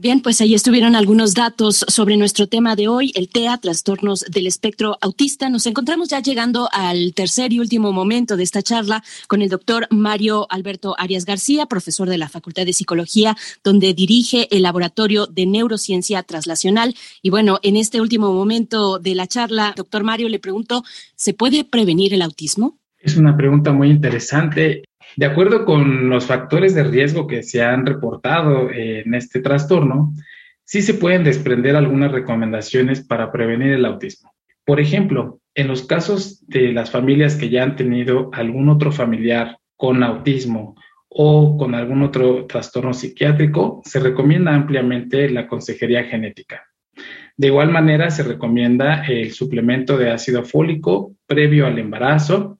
Bien, 0.00 0.20
pues 0.20 0.40
ahí 0.40 0.54
estuvieron 0.54 0.94
algunos 0.94 1.34
datos 1.34 1.84
sobre 1.88 2.16
nuestro 2.16 2.46
tema 2.46 2.76
de 2.76 2.86
hoy, 2.86 3.10
el 3.16 3.28
TEA, 3.28 3.58
trastornos 3.58 4.24
del 4.30 4.46
espectro 4.46 4.96
autista. 5.00 5.50
Nos 5.50 5.66
encontramos 5.66 6.08
ya 6.08 6.20
llegando 6.20 6.68
al 6.70 7.14
tercer 7.14 7.52
y 7.52 7.58
último 7.58 7.90
momento 7.90 8.36
de 8.36 8.44
esta 8.44 8.62
charla 8.62 9.02
con 9.26 9.42
el 9.42 9.48
doctor 9.48 9.88
Mario 9.90 10.46
Alberto 10.50 10.94
Arias 10.98 11.24
García, 11.24 11.66
profesor 11.66 12.08
de 12.08 12.16
la 12.16 12.28
Facultad 12.28 12.64
de 12.64 12.74
Psicología, 12.74 13.36
donde 13.64 13.92
dirige 13.92 14.46
el 14.54 14.62
Laboratorio 14.62 15.26
de 15.26 15.46
Neurociencia 15.46 16.22
Translacional. 16.22 16.94
Y 17.20 17.30
bueno, 17.30 17.58
en 17.64 17.76
este 17.76 18.00
último 18.00 18.32
momento 18.32 19.00
de 19.00 19.16
la 19.16 19.26
charla, 19.26 19.74
doctor 19.76 20.04
Mario, 20.04 20.28
le 20.28 20.38
pregunto, 20.38 20.84
¿se 21.16 21.34
puede 21.34 21.64
prevenir 21.64 22.14
el 22.14 22.22
autismo? 22.22 22.78
Es 23.00 23.16
una 23.16 23.36
pregunta 23.36 23.72
muy 23.72 23.90
interesante 23.90 24.84
de 25.16 25.26
acuerdo 25.26 25.64
con 25.64 26.08
los 26.08 26.26
factores 26.26 26.74
de 26.74 26.84
riesgo 26.84 27.26
que 27.26 27.42
se 27.42 27.62
han 27.62 27.86
reportado 27.86 28.70
en 28.70 29.14
este 29.14 29.40
trastorno, 29.40 30.12
sí 30.64 30.82
se 30.82 30.94
pueden 30.94 31.24
desprender 31.24 31.76
algunas 31.76 32.12
recomendaciones 32.12 33.06
para 33.06 33.32
prevenir 33.32 33.72
el 33.72 33.84
autismo. 33.84 34.32
Por 34.64 34.80
ejemplo, 34.80 35.40
en 35.54 35.66
los 35.66 35.82
casos 35.86 36.46
de 36.46 36.72
las 36.72 36.90
familias 36.90 37.36
que 37.36 37.48
ya 37.48 37.62
han 37.62 37.76
tenido 37.76 38.30
algún 38.32 38.68
otro 38.68 38.92
familiar 38.92 39.56
con 39.76 40.02
autismo 40.02 40.74
o 41.08 41.56
con 41.56 41.74
algún 41.74 42.02
otro 42.02 42.46
trastorno 42.46 42.92
psiquiátrico, 42.92 43.80
se 43.84 43.98
recomienda 43.98 44.54
ampliamente 44.54 45.30
la 45.30 45.48
consejería 45.48 46.04
genética. 46.04 46.64
De 47.36 47.46
igual 47.46 47.70
manera, 47.70 48.10
se 48.10 48.24
recomienda 48.24 49.04
el 49.06 49.32
suplemento 49.32 49.96
de 49.96 50.10
ácido 50.10 50.44
fólico 50.44 51.14
previo 51.26 51.66
al 51.66 51.78
embarazo 51.78 52.58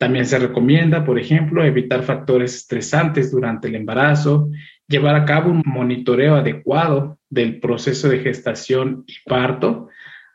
también 0.00 0.24
se 0.24 0.38
recomienda, 0.38 1.04
por 1.04 1.18
ejemplo, 1.18 1.62
evitar 1.62 2.02
factores 2.04 2.54
estresantes 2.54 3.30
durante 3.30 3.68
el 3.68 3.74
embarazo, 3.74 4.48
llevar 4.88 5.14
a 5.14 5.26
cabo 5.26 5.50
un 5.50 5.62
monitoreo 5.66 6.36
adecuado 6.36 7.18
del 7.28 7.60
proceso 7.60 8.08
de 8.08 8.20
gestación 8.20 9.04
y 9.06 9.12
parto, 9.28 9.88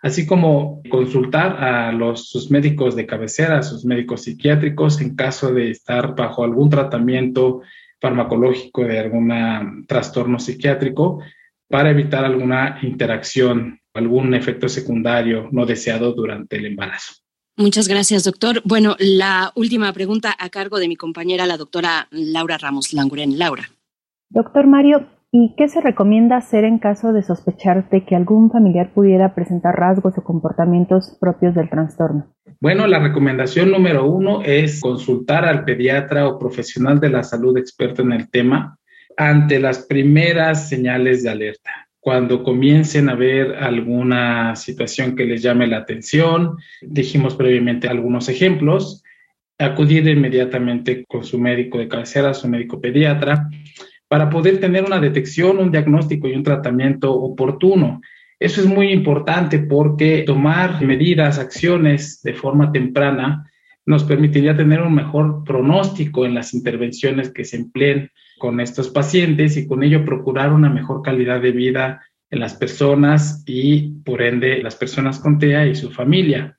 así 0.03 0.27
como 0.27 0.83
consultar 0.87 1.63
a 1.63 1.91
sus 2.15 2.51
médicos 2.51 2.95
de 2.95 3.07
cabecera, 3.07 3.63
sus 3.63 3.85
médicos 3.85 4.21
psiquiátricos 4.21 5.01
en 5.01 5.15
caso 5.15 5.51
de 5.51 5.71
estar 5.71 6.15
bajo 6.15 6.43
algún 6.43 6.69
tratamiento 6.69 7.63
farmacológico 7.99 8.83
de 8.83 8.99
algún 8.99 9.83
trastorno 9.87 10.37
psiquiátrico 10.37 11.23
para 11.67 11.89
evitar 11.89 12.23
alguna 12.23 12.77
interacción, 12.83 13.79
algún 13.95 14.35
efecto 14.35 14.69
secundario 14.69 15.49
no 15.51 15.65
deseado 15.65 16.13
durante 16.13 16.57
el 16.57 16.67
embarazo. 16.67 17.24
Muchas 17.57 17.87
gracias, 17.87 18.25
doctor. 18.25 18.61
Bueno, 18.65 18.97
la 18.99 19.53
última 19.55 19.93
pregunta 19.93 20.35
a 20.37 20.49
cargo 20.49 20.77
de 20.77 20.89
mi 20.89 20.97
compañera, 20.97 21.45
la 21.45 21.55
doctora 21.55 22.09
Laura 22.11 22.57
Ramos 22.57 22.91
Languren. 22.91 23.39
Laura. 23.39 23.63
Doctor 24.29 24.67
Mario, 24.67 25.07
¿y 25.31 25.53
qué 25.55 25.69
se 25.69 25.79
recomienda 25.79 26.35
hacer 26.35 26.65
en 26.65 26.79
caso 26.79 27.13
de 27.13 27.23
sospechar 27.23 27.89
de 27.89 28.03
que 28.03 28.13
algún 28.13 28.51
familiar 28.51 28.91
pudiera 28.93 29.33
presentar 29.33 29.73
rasgos 29.73 30.17
o 30.17 30.23
comportamientos 30.23 31.15
propios 31.21 31.55
del 31.55 31.69
trastorno? 31.69 32.27
Bueno, 32.59 32.87
la 32.87 32.99
recomendación 32.99 33.71
número 33.71 34.05
uno 34.05 34.41
es 34.43 34.81
consultar 34.81 35.45
al 35.45 35.63
pediatra 35.63 36.27
o 36.27 36.37
profesional 36.37 36.99
de 36.99 37.09
la 37.09 37.23
salud 37.23 37.57
experto 37.57 38.01
en 38.01 38.11
el 38.11 38.29
tema 38.29 38.77
ante 39.15 39.59
las 39.59 39.85
primeras 39.85 40.67
señales 40.67 41.23
de 41.23 41.29
alerta 41.29 41.84
cuando 42.05 42.43
comiencen 42.43 43.09
a 43.09 43.15
ver 43.15 43.55
alguna 43.55 44.55
situación 44.55 45.15
que 45.15 45.25
les 45.25 45.41
llame 45.41 45.65
la 45.65 45.77
atención, 45.77 46.55
dijimos 46.83 47.33
previamente 47.33 47.87
algunos 47.87 48.29
ejemplos, 48.29 49.03
acudir 49.57 50.07
inmediatamente 50.07 51.03
con 51.07 51.23
su 51.23 51.39
médico 51.39 51.79
de 51.79 51.87
cabecera, 51.87 52.35
su 52.35 52.47
médico 52.47 52.79
pediatra, 52.79 53.49
para 54.07 54.29
poder 54.29 54.59
tener 54.59 54.83
una 54.83 54.99
detección, 54.99 55.57
un 55.57 55.71
diagnóstico 55.71 56.27
y 56.27 56.35
un 56.35 56.43
tratamiento 56.43 57.11
oportuno. 57.11 58.01
Eso 58.39 58.61
es 58.61 58.67
muy 58.67 58.91
importante 58.91 59.57
porque 59.57 60.25
tomar 60.27 60.85
medidas, 60.85 61.39
acciones 61.39 62.21
de 62.21 62.35
forma 62.35 62.71
temprana 62.71 63.49
nos 63.83 64.03
permitiría 64.03 64.55
tener 64.55 64.79
un 64.83 64.93
mejor 64.93 65.43
pronóstico 65.43 66.27
en 66.27 66.35
las 66.35 66.53
intervenciones 66.53 67.31
que 67.31 67.45
se 67.45 67.57
empleen 67.57 68.11
con 68.37 68.59
estos 68.59 68.89
pacientes 68.89 69.57
y 69.57 69.67
con 69.67 69.83
ello 69.83 70.05
procurar 70.05 70.51
una 70.53 70.69
mejor 70.69 71.01
calidad 71.01 71.41
de 71.41 71.51
vida 71.51 72.01
en 72.29 72.39
las 72.39 72.55
personas 72.55 73.43
y 73.45 73.89
por 74.03 74.21
ende 74.21 74.61
las 74.61 74.75
personas 74.75 75.19
con 75.19 75.39
TEA 75.39 75.67
y 75.67 75.75
su 75.75 75.91
familia. 75.91 76.57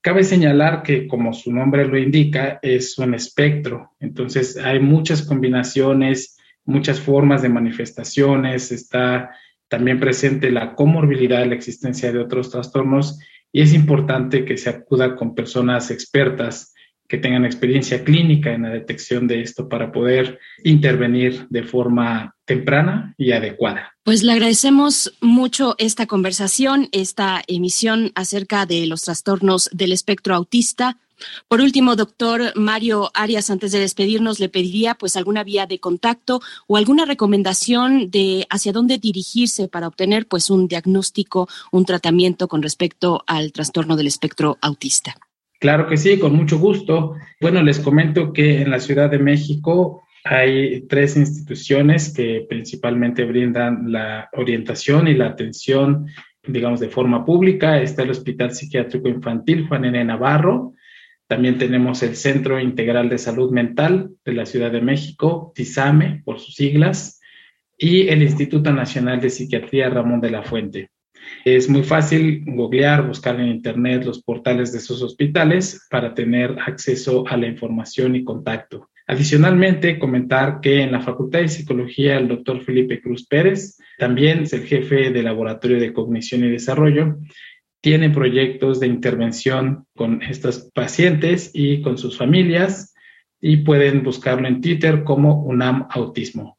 Cabe 0.00 0.24
señalar 0.24 0.82
que, 0.82 1.06
como 1.06 1.32
su 1.32 1.52
nombre 1.52 1.86
lo 1.86 1.96
indica, 1.96 2.58
es 2.60 2.98
un 2.98 3.14
espectro, 3.14 3.92
entonces 4.00 4.56
hay 4.56 4.80
muchas 4.80 5.22
combinaciones, 5.22 6.38
muchas 6.64 7.00
formas 7.00 7.42
de 7.42 7.48
manifestaciones, 7.48 8.72
está 8.72 9.30
también 9.68 10.00
presente 10.00 10.50
la 10.50 10.74
comorbilidad, 10.74 11.46
la 11.46 11.54
existencia 11.54 12.12
de 12.12 12.18
otros 12.18 12.50
trastornos 12.50 13.20
y 13.52 13.62
es 13.62 13.74
importante 13.74 14.44
que 14.44 14.56
se 14.56 14.70
acuda 14.70 15.14
con 15.14 15.34
personas 15.34 15.90
expertas 15.90 16.71
que 17.12 17.18
tengan 17.18 17.44
experiencia 17.44 18.04
clínica 18.04 18.54
en 18.54 18.62
la 18.62 18.70
detección 18.70 19.28
de 19.28 19.42
esto 19.42 19.68
para 19.68 19.92
poder 19.92 20.38
intervenir 20.64 21.46
de 21.50 21.62
forma 21.62 22.34
temprana 22.46 23.14
y 23.18 23.32
adecuada. 23.32 23.92
Pues 24.02 24.22
le 24.22 24.32
agradecemos 24.32 25.12
mucho 25.20 25.74
esta 25.76 26.06
conversación, 26.06 26.88
esta 26.90 27.42
emisión 27.48 28.12
acerca 28.14 28.64
de 28.64 28.86
los 28.86 29.02
trastornos 29.02 29.68
del 29.74 29.92
espectro 29.92 30.34
autista. 30.34 30.96
Por 31.48 31.60
último, 31.60 31.96
doctor 31.96 32.54
Mario 32.54 33.10
Arias, 33.12 33.50
antes 33.50 33.72
de 33.72 33.80
despedirnos, 33.80 34.40
le 34.40 34.48
pediría 34.48 34.94
pues 34.94 35.14
alguna 35.14 35.44
vía 35.44 35.66
de 35.66 35.80
contacto 35.80 36.40
o 36.66 36.78
alguna 36.78 37.04
recomendación 37.04 38.10
de 38.10 38.46
hacia 38.48 38.72
dónde 38.72 38.96
dirigirse 38.96 39.68
para 39.68 39.86
obtener 39.86 40.26
pues 40.26 40.48
un 40.48 40.66
diagnóstico, 40.66 41.46
un 41.72 41.84
tratamiento 41.84 42.48
con 42.48 42.62
respecto 42.62 43.22
al 43.26 43.52
trastorno 43.52 43.96
del 43.96 44.06
espectro 44.06 44.56
autista. 44.62 45.14
Claro 45.62 45.86
que 45.86 45.96
sí, 45.96 46.18
con 46.18 46.34
mucho 46.34 46.58
gusto. 46.58 47.14
Bueno, 47.40 47.62
les 47.62 47.78
comento 47.78 48.32
que 48.32 48.62
en 48.62 48.70
la 48.72 48.80
Ciudad 48.80 49.08
de 49.08 49.20
México 49.20 50.02
hay 50.24 50.88
tres 50.88 51.16
instituciones 51.16 52.12
que 52.12 52.44
principalmente 52.48 53.24
brindan 53.24 53.92
la 53.92 54.28
orientación 54.32 55.06
y 55.06 55.14
la 55.14 55.26
atención, 55.28 56.06
digamos, 56.44 56.80
de 56.80 56.88
forma 56.88 57.24
pública. 57.24 57.80
Está 57.80 58.02
el 58.02 58.10
Hospital 58.10 58.50
Psiquiátrico 58.50 59.08
Infantil 59.08 59.68
Juan 59.68 59.84
N. 59.84 60.04
Navarro. 60.04 60.74
También 61.28 61.58
tenemos 61.58 62.02
el 62.02 62.16
Centro 62.16 62.58
Integral 62.58 63.08
de 63.08 63.18
Salud 63.18 63.52
Mental 63.52 64.10
de 64.24 64.32
la 64.32 64.46
Ciudad 64.46 64.72
de 64.72 64.80
México, 64.80 65.52
CISAME 65.54 66.22
por 66.24 66.40
sus 66.40 66.56
siglas, 66.56 67.20
y 67.78 68.08
el 68.08 68.20
Instituto 68.24 68.72
Nacional 68.72 69.20
de 69.20 69.30
Psiquiatría 69.30 69.90
Ramón 69.90 70.20
de 70.20 70.30
la 70.32 70.42
Fuente. 70.42 70.90
Es 71.44 71.68
muy 71.68 71.82
fácil 71.82 72.44
googlear, 72.46 73.06
buscar 73.06 73.38
en 73.40 73.48
Internet 73.48 74.04
los 74.04 74.22
portales 74.22 74.72
de 74.72 74.78
esos 74.78 75.02
hospitales 75.02 75.86
para 75.90 76.14
tener 76.14 76.56
acceso 76.64 77.24
a 77.28 77.36
la 77.36 77.46
información 77.46 78.14
y 78.16 78.24
contacto. 78.24 78.88
Adicionalmente, 79.06 79.98
comentar 79.98 80.60
que 80.60 80.80
en 80.82 80.92
la 80.92 81.00
Facultad 81.00 81.40
de 81.40 81.48
Psicología 81.48 82.16
el 82.16 82.28
doctor 82.28 82.62
Felipe 82.62 83.00
Cruz 83.00 83.26
Pérez, 83.26 83.76
también 83.98 84.44
es 84.44 84.52
el 84.52 84.64
jefe 84.64 85.10
del 85.10 85.24
Laboratorio 85.24 85.80
de 85.80 85.92
Cognición 85.92 86.44
y 86.44 86.50
Desarrollo, 86.50 87.18
tiene 87.82 88.10
proyectos 88.10 88.78
de 88.78 88.86
intervención 88.86 89.86
con 89.96 90.22
estos 90.22 90.70
pacientes 90.72 91.50
y 91.52 91.82
con 91.82 91.98
sus 91.98 92.16
familias 92.16 92.94
y 93.40 93.58
pueden 93.58 94.04
buscarlo 94.04 94.46
en 94.46 94.60
Twitter 94.60 95.02
como 95.02 95.42
UNAM 95.42 95.88
Autismo. 95.90 96.58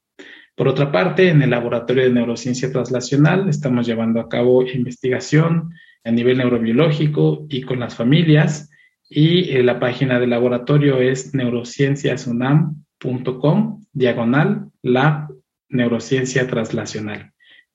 Por 0.56 0.68
otra 0.68 0.92
parte, 0.92 1.30
en 1.30 1.42
el 1.42 1.50
Laboratorio 1.50 2.04
de 2.04 2.12
Neurociencia 2.12 2.72
Translacional 2.72 3.50
estamos 3.50 3.88
llevando 3.88 4.20
a 4.20 4.30
cabo 4.30 4.62
investigación 4.64 5.72
a 6.04 6.12
nivel 6.12 6.38
neurobiológico 6.38 7.48
y 7.50 7.64
con 7.64 7.80
las 7.80 7.96
familias 7.96 8.70
y 9.10 9.50
eh, 9.50 9.64
la 9.64 9.80
página 9.80 10.20
del 10.20 10.30
laboratorio 10.30 11.00
es 11.00 11.34
neurocienciasunam.com 11.34 13.84
diagonal 13.94 14.70
la 14.82 15.28
neurociencia 15.70 16.46
translacional. 16.48 17.32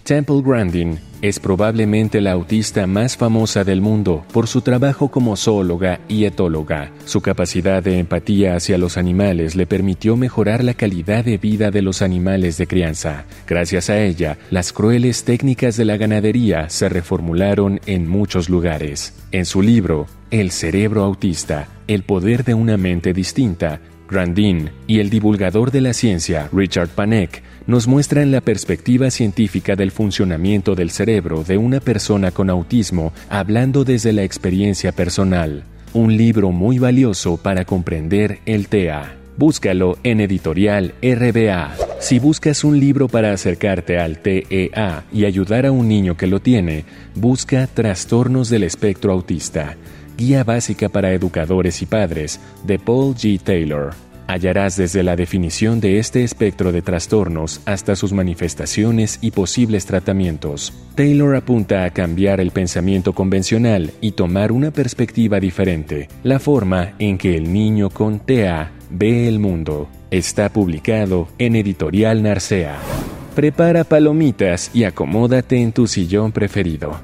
Temple 0.04 0.42
Grandin 0.44 1.13
es 1.24 1.40
probablemente 1.40 2.20
la 2.20 2.34
autista 2.34 2.86
más 2.86 3.16
famosa 3.16 3.64
del 3.64 3.80
mundo 3.80 4.26
por 4.34 4.46
su 4.46 4.60
trabajo 4.60 5.08
como 5.10 5.38
zoóloga 5.38 6.02
y 6.10 6.26
etóloga. 6.26 6.92
Su 7.06 7.22
capacidad 7.22 7.82
de 7.82 7.98
empatía 7.98 8.58
hacia 8.58 8.78
los 8.78 8.98
animales 8.98 9.56
le 9.56 9.66
permitió 9.66 10.18
mejorar 10.18 10.66
la 10.66 10.74
calidad 10.74 11.24
de 11.24 11.38
vida 11.38 11.72
de 11.72 11.82
los 11.82 12.02
animales 12.02 12.58
de 12.58 12.68
crianza. 12.68 13.24
Gracias 13.48 13.90
a 13.90 14.02
ella, 14.02 14.38
las 14.52 14.74
crueles 14.74 15.24
técnicas 15.24 15.78
de 15.78 15.86
la 15.86 15.96
ganadería 15.96 16.70
se 16.70 16.90
reformularon 16.90 17.80
en 17.86 18.06
muchos 18.06 18.50
lugares. 18.50 19.14
En 19.32 19.46
su 19.46 19.62
libro, 19.62 20.08
El 20.30 20.52
cerebro 20.52 21.06
autista, 21.06 21.70
el 21.88 22.04
poder 22.04 22.44
de 22.44 22.54
una 22.54 22.76
mente 22.76 23.14
distinta, 23.14 23.80
Grandin 24.10 24.72
y 24.88 25.00
el 25.00 25.10
divulgador 25.10 25.72
de 25.72 25.82
la 25.82 25.94
ciencia, 25.94 26.50
Richard 26.52 26.90
Panek, 26.90 27.42
nos 27.68 27.88
muestran 27.88 28.32
la 28.32 28.42
perspectiva 28.42 29.10
científica 29.10 29.76
del 29.76 29.92
funcionamiento 29.92 30.76
del 30.76 30.90
cerebro 30.90 31.44
de 31.44 31.58
una 31.58 31.80
persona 31.80 32.32
con 32.32 32.50
autismo 32.50 33.14
hablando 33.30 33.84
desde 33.84 34.14
la 34.14 34.24
experiencia 34.24 34.92
personal. 34.92 35.64
Un 35.94 36.18
libro 36.18 36.52
muy 36.52 36.80
valioso 36.80 37.38
para 37.38 37.66
comprender 37.66 38.40
el 38.46 38.68
TEA. 38.68 39.16
Búscalo 39.38 39.98
en 40.04 40.22
editorial 40.22 40.94
RBA. 41.02 41.76
Si 42.00 42.20
buscas 42.20 42.64
un 42.64 42.80
libro 42.80 43.08
para 43.08 43.32
acercarte 43.32 43.98
al 43.98 44.20
TEA 44.20 45.06
y 45.12 45.26
ayudar 45.26 45.66
a 45.66 45.72
un 45.72 45.88
niño 45.88 46.18
que 46.18 46.28
lo 46.28 46.40
tiene, 46.40 46.86
busca 47.16 47.68
Trastornos 47.68 48.50
del 48.50 48.64
Espectro 48.64 49.14
Autista. 49.14 49.78
Guía 50.18 50.44
básica 50.44 50.90
para 50.90 51.14
educadores 51.14 51.82
y 51.82 51.86
padres 51.86 52.40
de 52.64 52.78
Paul 52.78 53.16
G. 53.16 53.40
Taylor. 53.42 54.13
Hallarás 54.28 54.78
desde 54.78 55.04
la 55.04 55.16
definición 55.16 55.80
de 55.80 56.00
este 56.00 56.24
espectro 56.24 56.72
de 56.72 56.82
trastornos 56.82 57.62
hasta 57.66 57.96
sus 57.96 58.14
manifestaciones 58.14 59.20
y 59.22 59.32
posibles 59.32 59.86
tratamientos. 59.86 60.74
Taylor 60.96 61.36
apunta 61.36 61.84
a 61.84 61.90
cambiar 61.92 62.40
el 62.40 62.52
pensamiento 62.52 63.14
convencional 63.14 63.92
y 64.00 64.12
tomar 64.12 64.52
una 64.52 64.72
perspectiva 64.72 65.40
diferente, 65.40 66.08
la 66.24 66.40
forma 66.40 66.94
en 67.00 67.18
que 67.18 67.36
el 67.36 67.52
niño 67.52 67.90
con 67.90 68.20
TEA 68.20 68.72
ve 68.90 69.28
el 69.28 69.40
mundo. 69.40 69.90
Está 70.12 70.50
publicado 70.50 71.28
en 71.38 71.56
Editorial 71.56 72.24
Narcea. 72.24 72.78
Prepara 73.36 73.84
palomitas 73.84 74.70
y 74.74 74.84
acomódate 74.84 75.62
en 75.62 75.72
tu 75.72 75.88
sillón 75.88 76.32
preferido. 76.32 77.00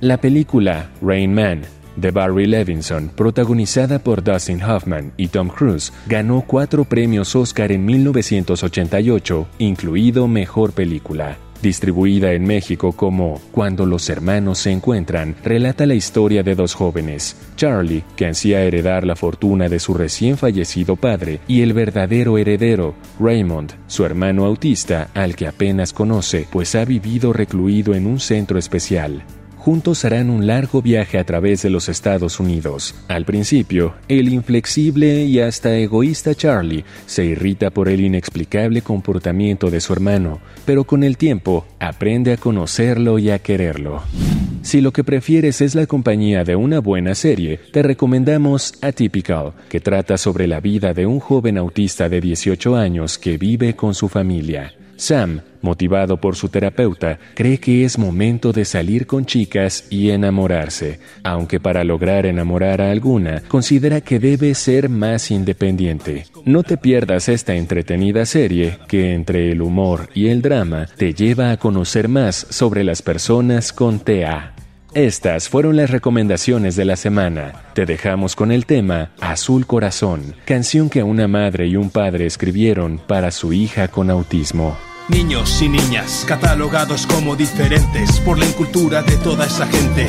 La 0.00 0.18
película 0.18 0.90
Rain 1.00 1.32
Man 1.32 1.62
de 2.00 2.10
Barry 2.10 2.46
Levinson, 2.46 3.10
protagonizada 3.14 3.98
por 3.98 4.22
Dustin 4.22 4.62
Hoffman 4.62 5.12
y 5.16 5.28
Tom 5.28 5.48
Cruise, 5.48 5.92
ganó 6.06 6.44
cuatro 6.46 6.84
premios 6.84 7.34
Oscar 7.34 7.72
en 7.72 7.84
1988, 7.84 9.48
incluido 9.58 10.28
Mejor 10.28 10.72
Película. 10.72 11.36
Distribuida 11.60 12.34
en 12.34 12.44
México 12.44 12.92
como 12.92 13.40
Cuando 13.50 13.84
los 13.84 14.08
hermanos 14.08 14.60
se 14.60 14.70
encuentran, 14.70 15.34
relata 15.42 15.86
la 15.86 15.94
historia 15.94 16.44
de 16.44 16.54
dos 16.54 16.74
jóvenes, 16.74 17.36
Charlie, 17.56 18.04
que 18.14 18.26
ansía 18.26 18.62
heredar 18.62 19.04
la 19.04 19.16
fortuna 19.16 19.68
de 19.68 19.80
su 19.80 19.94
recién 19.94 20.36
fallecido 20.36 20.94
padre, 20.94 21.40
y 21.48 21.62
el 21.62 21.72
verdadero 21.72 22.38
heredero, 22.38 22.94
Raymond, 23.18 23.72
su 23.88 24.04
hermano 24.04 24.44
autista, 24.44 25.08
al 25.14 25.34
que 25.34 25.48
apenas 25.48 25.92
conoce, 25.92 26.46
pues 26.52 26.76
ha 26.76 26.84
vivido 26.84 27.32
recluido 27.32 27.94
en 27.94 28.06
un 28.06 28.20
centro 28.20 28.58
especial 28.58 29.24
juntos 29.58 30.04
harán 30.04 30.30
un 30.30 30.46
largo 30.46 30.80
viaje 30.80 31.18
a 31.18 31.24
través 31.24 31.62
de 31.62 31.70
los 31.70 31.88
Estados 31.88 32.40
Unidos. 32.40 32.94
Al 33.08 33.24
principio, 33.24 33.94
el 34.08 34.28
inflexible 34.28 35.24
y 35.24 35.40
hasta 35.40 35.76
egoísta 35.76 36.34
Charlie 36.34 36.84
se 37.06 37.24
irrita 37.24 37.70
por 37.70 37.88
el 37.88 38.00
inexplicable 38.00 38.80
comportamiento 38.82 39.70
de 39.70 39.80
su 39.80 39.92
hermano, 39.92 40.40
pero 40.64 40.84
con 40.84 41.04
el 41.04 41.16
tiempo 41.16 41.66
aprende 41.80 42.32
a 42.32 42.36
conocerlo 42.36 43.18
y 43.18 43.30
a 43.30 43.40
quererlo. 43.40 44.02
Si 44.62 44.80
lo 44.80 44.92
que 44.92 45.04
prefieres 45.04 45.60
es 45.60 45.74
la 45.74 45.86
compañía 45.86 46.44
de 46.44 46.56
una 46.56 46.80
buena 46.80 47.14
serie, 47.14 47.58
te 47.72 47.82
recomendamos 47.82 48.74
Atypical, 48.82 49.52
que 49.68 49.80
trata 49.80 50.18
sobre 50.18 50.46
la 50.46 50.60
vida 50.60 50.94
de 50.94 51.06
un 51.06 51.20
joven 51.20 51.58
autista 51.58 52.08
de 52.08 52.20
18 52.20 52.76
años 52.76 53.18
que 53.18 53.38
vive 53.38 53.74
con 53.74 53.94
su 53.94 54.08
familia. 54.08 54.74
Sam, 54.98 55.40
motivado 55.62 56.20
por 56.20 56.34
su 56.34 56.48
terapeuta, 56.48 57.18
cree 57.34 57.58
que 57.58 57.84
es 57.84 57.98
momento 57.98 58.52
de 58.52 58.64
salir 58.64 59.06
con 59.06 59.24
chicas 59.26 59.86
y 59.90 60.10
enamorarse, 60.10 60.98
aunque 61.22 61.60
para 61.60 61.84
lograr 61.84 62.26
enamorar 62.26 62.80
a 62.82 62.90
alguna, 62.90 63.42
considera 63.46 64.00
que 64.00 64.18
debe 64.18 64.54
ser 64.54 64.88
más 64.88 65.30
independiente. 65.30 66.26
No 66.44 66.64
te 66.64 66.76
pierdas 66.76 67.28
esta 67.28 67.54
entretenida 67.54 68.26
serie 68.26 68.78
que 68.88 69.14
entre 69.14 69.52
el 69.52 69.62
humor 69.62 70.10
y 70.14 70.28
el 70.28 70.42
drama 70.42 70.88
te 70.96 71.14
lleva 71.14 71.52
a 71.52 71.56
conocer 71.56 72.08
más 72.08 72.46
sobre 72.50 72.82
las 72.82 73.00
personas 73.00 73.72
con 73.72 74.00
TEA. 74.00 74.57
Estas 74.94 75.50
fueron 75.50 75.76
las 75.76 75.90
recomendaciones 75.90 76.74
de 76.74 76.86
la 76.86 76.96
semana. 76.96 77.52
Te 77.74 77.84
dejamos 77.84 78.34
con 78.34 78.50
el 78.50 78.64
tema 78.64 79.10
Azul 79.20 79.66
Corazón, 79.66 80.34
canción 80.46 80.88
que 80.88 81.02
una 81.02 81.28
madre 81.28 81.66
y 81.66 81.76
un 81.76 81.90
padre 81.90 82.24
escribieron 82.24 82.98
para 83.06 83.30
su 83.30 83.52
hija 83.52 83.88
con 83.88 84.10
autismo. 84.10 84.78
Niños 85.08 85.60
y 85.60 85.68
niñas, 85.68 86.24
catalogados 86.26 87.06
como 87.06 87.36
diferentes 87.36 88.18
por 88.20 88.38
la 88.38 88.46
incultura 88.46 89.02
de 89.02 89.16
toda 89.18 89.44
esa 89.46 89.66
gente. 89.66 90.06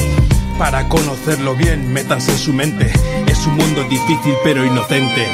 Para 0.58 0.88
conocerlo 0.88 1.56
bien, 1.56 1.92
métanse 1.92 2.32
en 2.32 2.38
su 2.38 2.54
mente. 2.54 2.92
Es 3.28 3.46
un 3.48 3.56
mundo 3.56 3.84
difícil 3.84 4.34
pero 4.44 4.66
inocente. 4.66 5.28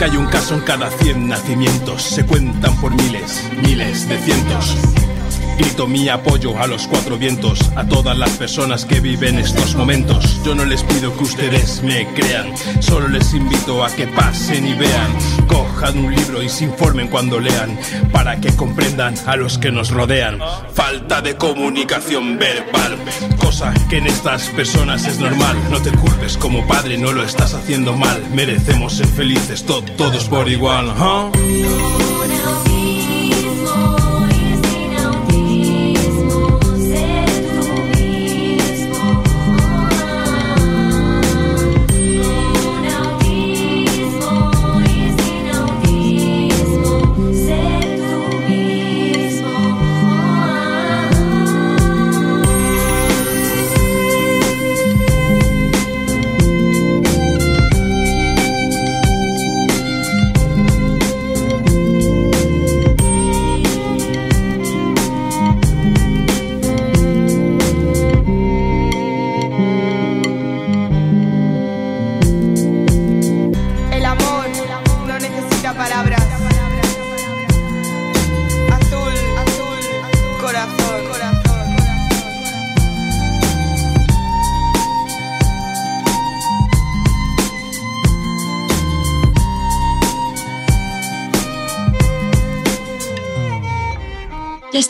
Que 0.00 0.06
hay 0.06 0.16
un 0.16 0.28
caso 0.28 0.54
en 0.54 0.62
cada 0.62 0.88
100 0.88 1.28
nacimientos. 1.28 2.02
Se 2.02 2.24
cuentan 2.24 2.74
por 2.80 2.90
miles, 2.90 3.46
miles 3.62 4.08
de 4.08 4.16
cientos. 4.16 4.74
Grito 5.60 5.86
mi 5.86 6.08
apoyo 6.08 6.58
a 6.58 6.66
los 6.66 6.86
cuatro 6.86 7.18
vientos, 7.18 7.60
a 7.76 7.84
todas 7.84 8.16
las 8.16 8.30
personas 8.38 8.86
que 8.86 8.98
viven 8.98 9.38
estos 9.38 9.74
momentos. 9.74 10.40
Yo 10.42 10.54
no 10.54 10.64
les 10.64 10.82
pido 10.82 11.14
que 11.14 11.24
ustedes 11.24 11.82
me 11.82 12.06
crean, 12.14 12.54
solo 12.80 13.08
les 13.08 13.34
invito 13.34 13.84
a 13.84 13.94
que 13.94 14.06
pasen 14.06 14.66
y 14.66 14.72
vean. 14.72 15.12
Cojan 15.48 15.98
un 15.98 16.14
libro 16.16 16.42
y 16.42 16.48
se 16.48 16.64
informen 16.64 17.08
cuando 17.08 17.38
lean, 17.40 17.78
para 18.10 18.40
que 18.40 18.56
comprendan 18.56 19.14
a 19.26 19.36
los 19.36 19.58
que 19.58 19.70
nos 19.70 19.90
rodean. 19.90 20.38
Falta 20.72 21.20
de 21.20 21.36
comunicación 21.36 22.38
verbal, 22.38 22.96
cosa 23.36 23.74
que 23.90 23.98
en 23.98 24.06
estas 24.06 24.48
personas 24.48 25.06
es 25.06 25.18
normal. 25.18 25.58
No 25.70 25.82
te 25.82 25.90
culpes 25.90 26.38
como 26.38 26.66
padre, 26.66 26.96
no 26.96 27.12
lo 27.12 27.22
estás 27.22 27.52
haciendo 27.52 27.94
mal. 27.94 28.18
Merecemos 28.32 28.94
ser 28.94 29.08
felices 29.08 29.66
todos 29.66 30.24
por 30.30 30.48
igual. 30.48 30.86
palabras. 30.86 32.19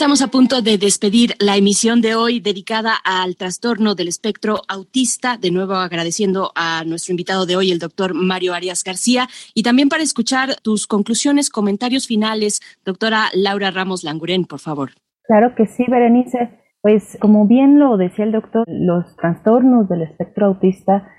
Estamos 0.01 0.23
a 0.23 0.29
punto 0.29 0.63
de 0.63 0.79
despedir 0.79 1.35
la 1.41 1.59
emisión 1.59 2.01
de 2.01 2.15
hoy 2.15 2.41
dedicada 2.41 2.95
al 3.05 3.37
trastorno 3.37 3.95
del 3.95 4.09
espectro 4.09 4.63
autista. 4.67 5.37
De 5.37 5.51
nuevo 5.51 5.75
agradeciendo 5.75 6.53
a 6.55 6.85
nuestro 6.87 7.13
invitado 7.13 7.45
de 7.45 7.55
hoy, 7.55 7.71
el 7.71 7.79
doctor 7.79 8.15
Mario 8.15 8.55
Arias 8.55 8.83
García, 8.83 9.29
y 9.53 9.63
también 9.63 9.91
para 9.91 10.03
escuchar 10.03 10.57
tus 10.63 10.87
conclusiones, 10.87 11.51
comentarios 11.51 12.07
finales, 12.07 12.63
doctora 12.83 13.25
Laura 13.35 13.71
Ramos 13.73 14.03
Languren, 14.03 14.47
por 14.47 14.61
favor. 14.61 14.93
Claro 15.25 15.55
que 15.55 15.67
sí, 15.67 15.85
Berenice. 15.87 16.49
Pues 16.81 17.19
como 17.21 17.47
bien 17.47 17.79
lo 17.79 17.99
decía 17.99 18.25
el 18.25 18.33
doctor, 18.33 18.65
los 18.69 19.15
trastornos 19.17 19.87
del 19.91 20.01
espectro 20.01 20.47
autista 20.47 21.11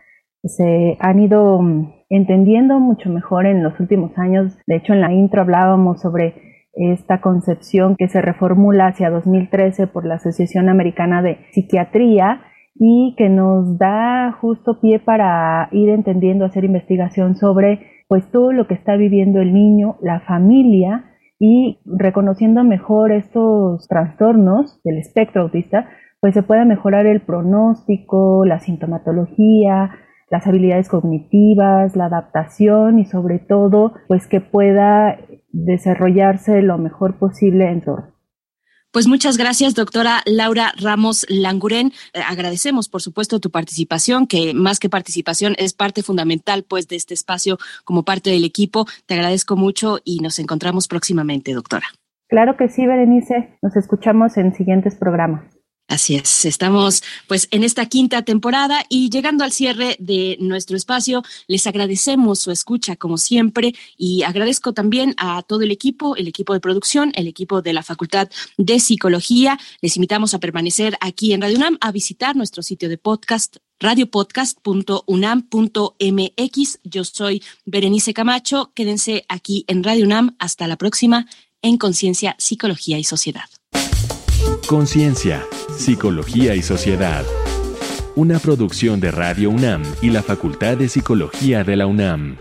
se 0.44 0.98
han 1.00 1.20
ido 1.20 1.62
mm, 1.62 1.94
entendiendo 2.10 2.80
mucho 2.80 3.12
mejor 3.12 3.46
en 3.46 3.62
los 3.62 3.80
últimos 3.80 4.18
años. 4.18 4.58
De 4.66 4.78
hecho, 4.78 4.94
en 4.94 5.02
la 5.02 5.14
intro 5.14 5.42
hablábamos 5.42 6.02
sobre 6.02 6.51
esta 6.74 7.22
concepción 7.22 7.96
que 7.98 8.08
se 8.08 8.22
reformula 8.22 8.88
hacia 8.88 9.10
2013 9.10 9.88
por 9.88 10.06
la 10.06 10.16
Asociación 10.16 10.70
Americana 10.70 11.22
de 11.22 11.40
Psiquiatría 11.52 12.42
y 12.76 13.16
que 13.18 13.30
nos 13.30 13.78
da 13.78 14.32
justo 14.40 14.80
pie 14.80 15.00
para 15.00 15.68
ir 15.72 15.90
entendiendo, 15.90 16.46
hacer 16.46 16.64
investigación 16.64 17.36
sobre 17.36 17.88
pues 18.08 18.30
todo 18.32 18.52
lo 18.52 18.68
que 18.68 18.74
está 18.74 18.96
viviendo 18.96 19.40
el 19.40 19.54
niño, 19.54 19.98
la 20.02 20.20
familia 20.22 21.06
y 21.40 21.80
reconociendo 21.86 22.64
mejor 22.64 23.12
estos 23.12 23.88
trastornos 23.88 24.82
del 24.84 24.98
espectro 24.98 25.44
autista, 25.44 25.90
pues 26.20 26.34
se 26.34 26.44
puede 26.44 26.66
mejorar 26.66 27.06
el 27.06 27.22
pronóstico, 27.22 28.46
la 28.46 28.60
sintomatología, 28.60 29.92
las 30.30 30.48
habilidades 30.48 30.88
cognitivas, 30.88 31.96
la 31.96 32.06
adaptación 32.06 33.00
y 33.00 33.06
sobre 33.06 33.40
todo 33.40 33.94
pues 34.08 34.28
que 34.28 34.40
pueda 34.40 35.18
desarrollarse 35.52 36.62
lo 36.62 36.78
mejor 36.78 37.18
posible 37.18 37.70
en 37.70 37.82
todo. 37.82 38.12
Pues 38.92 39.08
muchas 39.08 39.38
gracias, 39.38 39.74
doctora 39.74 40.22
Laura 40.26 40.74
Ramos 40.78 41.26
Languren. 41.30 41.94
Eh, 42.14 42.20
agradecemos, 42.28 42.90
por 42.90 43.02
supuesto, 43.02 43.40
tu 43.40 43.50
participación, 43.50 44.28
que 44.28 44.54
más 44.54 44.80
que 44.80 44.90
participación 44.90 45.56
es 45.58 45.72
parte 45.72 46.04
fundamental, 46.04 46.66
pues, 46.68 46.90
de 46.90 46.98
este 46.98 47.14
espacio 47.14 47.58
como 47.86 48.04
parte 48.04 48.32
del 48.32 48.44
equipo. 48.44 48.86
Te 49.06 49.14
agradezco 49.14 49.56
mucho 49.56 50.00
y 50.04 50.20
nos 50.20 50.40
encontramos 50.40 50.90
próximamente, 50.90 51.54
doctora. 51.54 51.86
Claro 52.28 52.58
que 52.58 52.68
sí, 52.68 52.86
Berenice. 52.86 53.58
Nos 53.62 53.78
escuchamos 53.78 54.36
en 54.36 54.54
siguientes 54.54 54.96
programas. 54.96 55.61
Así 55.92 56.16
es, 56.16 56.46
estamos 56.46 57.04
pues 57.28 57.50
en 57.52 57.66
esta 57.66 57.86
quinta 57.88 58.22
temporada 58.22 58.86
y 58.88 59.10
llegando 59.10 59.44
al 59.44 59.52
cierre 59.52 59.98
de 60.00 60.38
nuestro 60.40 60.78
espacio, 60.78 61.22
les 61.48 61.68
agradecemos 61.68 62.40
su 62.40 62.50
escucha 62.50 62.96
como 62.96 63.18
siempre 63.18 63.76
y 63.98 64.24
agradezco 64.24 64.72
también 64.72 65.14
a 65.18 65.44
todo 65.44 65.64
el 65.64 65.72
equipo, 65.72 66.16
el 66.16 66.30
equipo 66.30 66.54
de 66.54 66.62
producción, 66.62 67.12
el 67.16 67.28
equipo 67.28 67.62
de 67.62 67.74
la 67.74 67.84
Facultad 67.84 68.30
de 68.58 68.80
Psicología. 68.80 69.60
Les 69.82 69.98
invitamos 69.98 70.34
a 70.34 70.40
permanecer 70.40 70.98
aquí 71.02 71.34
en 71.34 71.42
Radio 71.42 71.58
UNAM, 71.58 71.78
a 71.82 71.92
visitar 71.92 72.38
nuestro 72.38 72.64
sitio 72.64 72.88
de 72.88 72.98
podcast 72.98 73.58
radiopodcast.unam.mx. 73.82 76.80
Yo 76.86 77.04
soy 77.04 77.44
Berenice 77.66 78.14
Camacho. 78.14 78.72
Quédense 78.74 79.26
aquí 79.28 79.66
en 79.68 79.84
Radio 79.84 80.06
UNAM. 80.06 80.38
Hasta 80.40 80.68
la 80.68 80.78
próxima 80.78 81.28
en 81.62 81.78
Conciencia, 81.78 82.38
Psicología 82.40 82.98
y 82.98 83.04
Sociedad. 83.04 83.50
Conciencia, 84.68 85.46
Psicología 85.78 86.56
y 86.56 86.62
Sociedad. 86.62 87.24
Una 88.16 88.40
producción 88.40 89.00
de 89.00 89.12
Radio 89.12 89.50
UNAM 89.50 89.84
y 90.02 90.10
la 90.10 90.24
Facultad 90.24 90.78
de 90.78 90.90
Psicología 90.90 91.64
de 91.64 91.76
la 91.76 91.88
UNAM. 91.88 92.38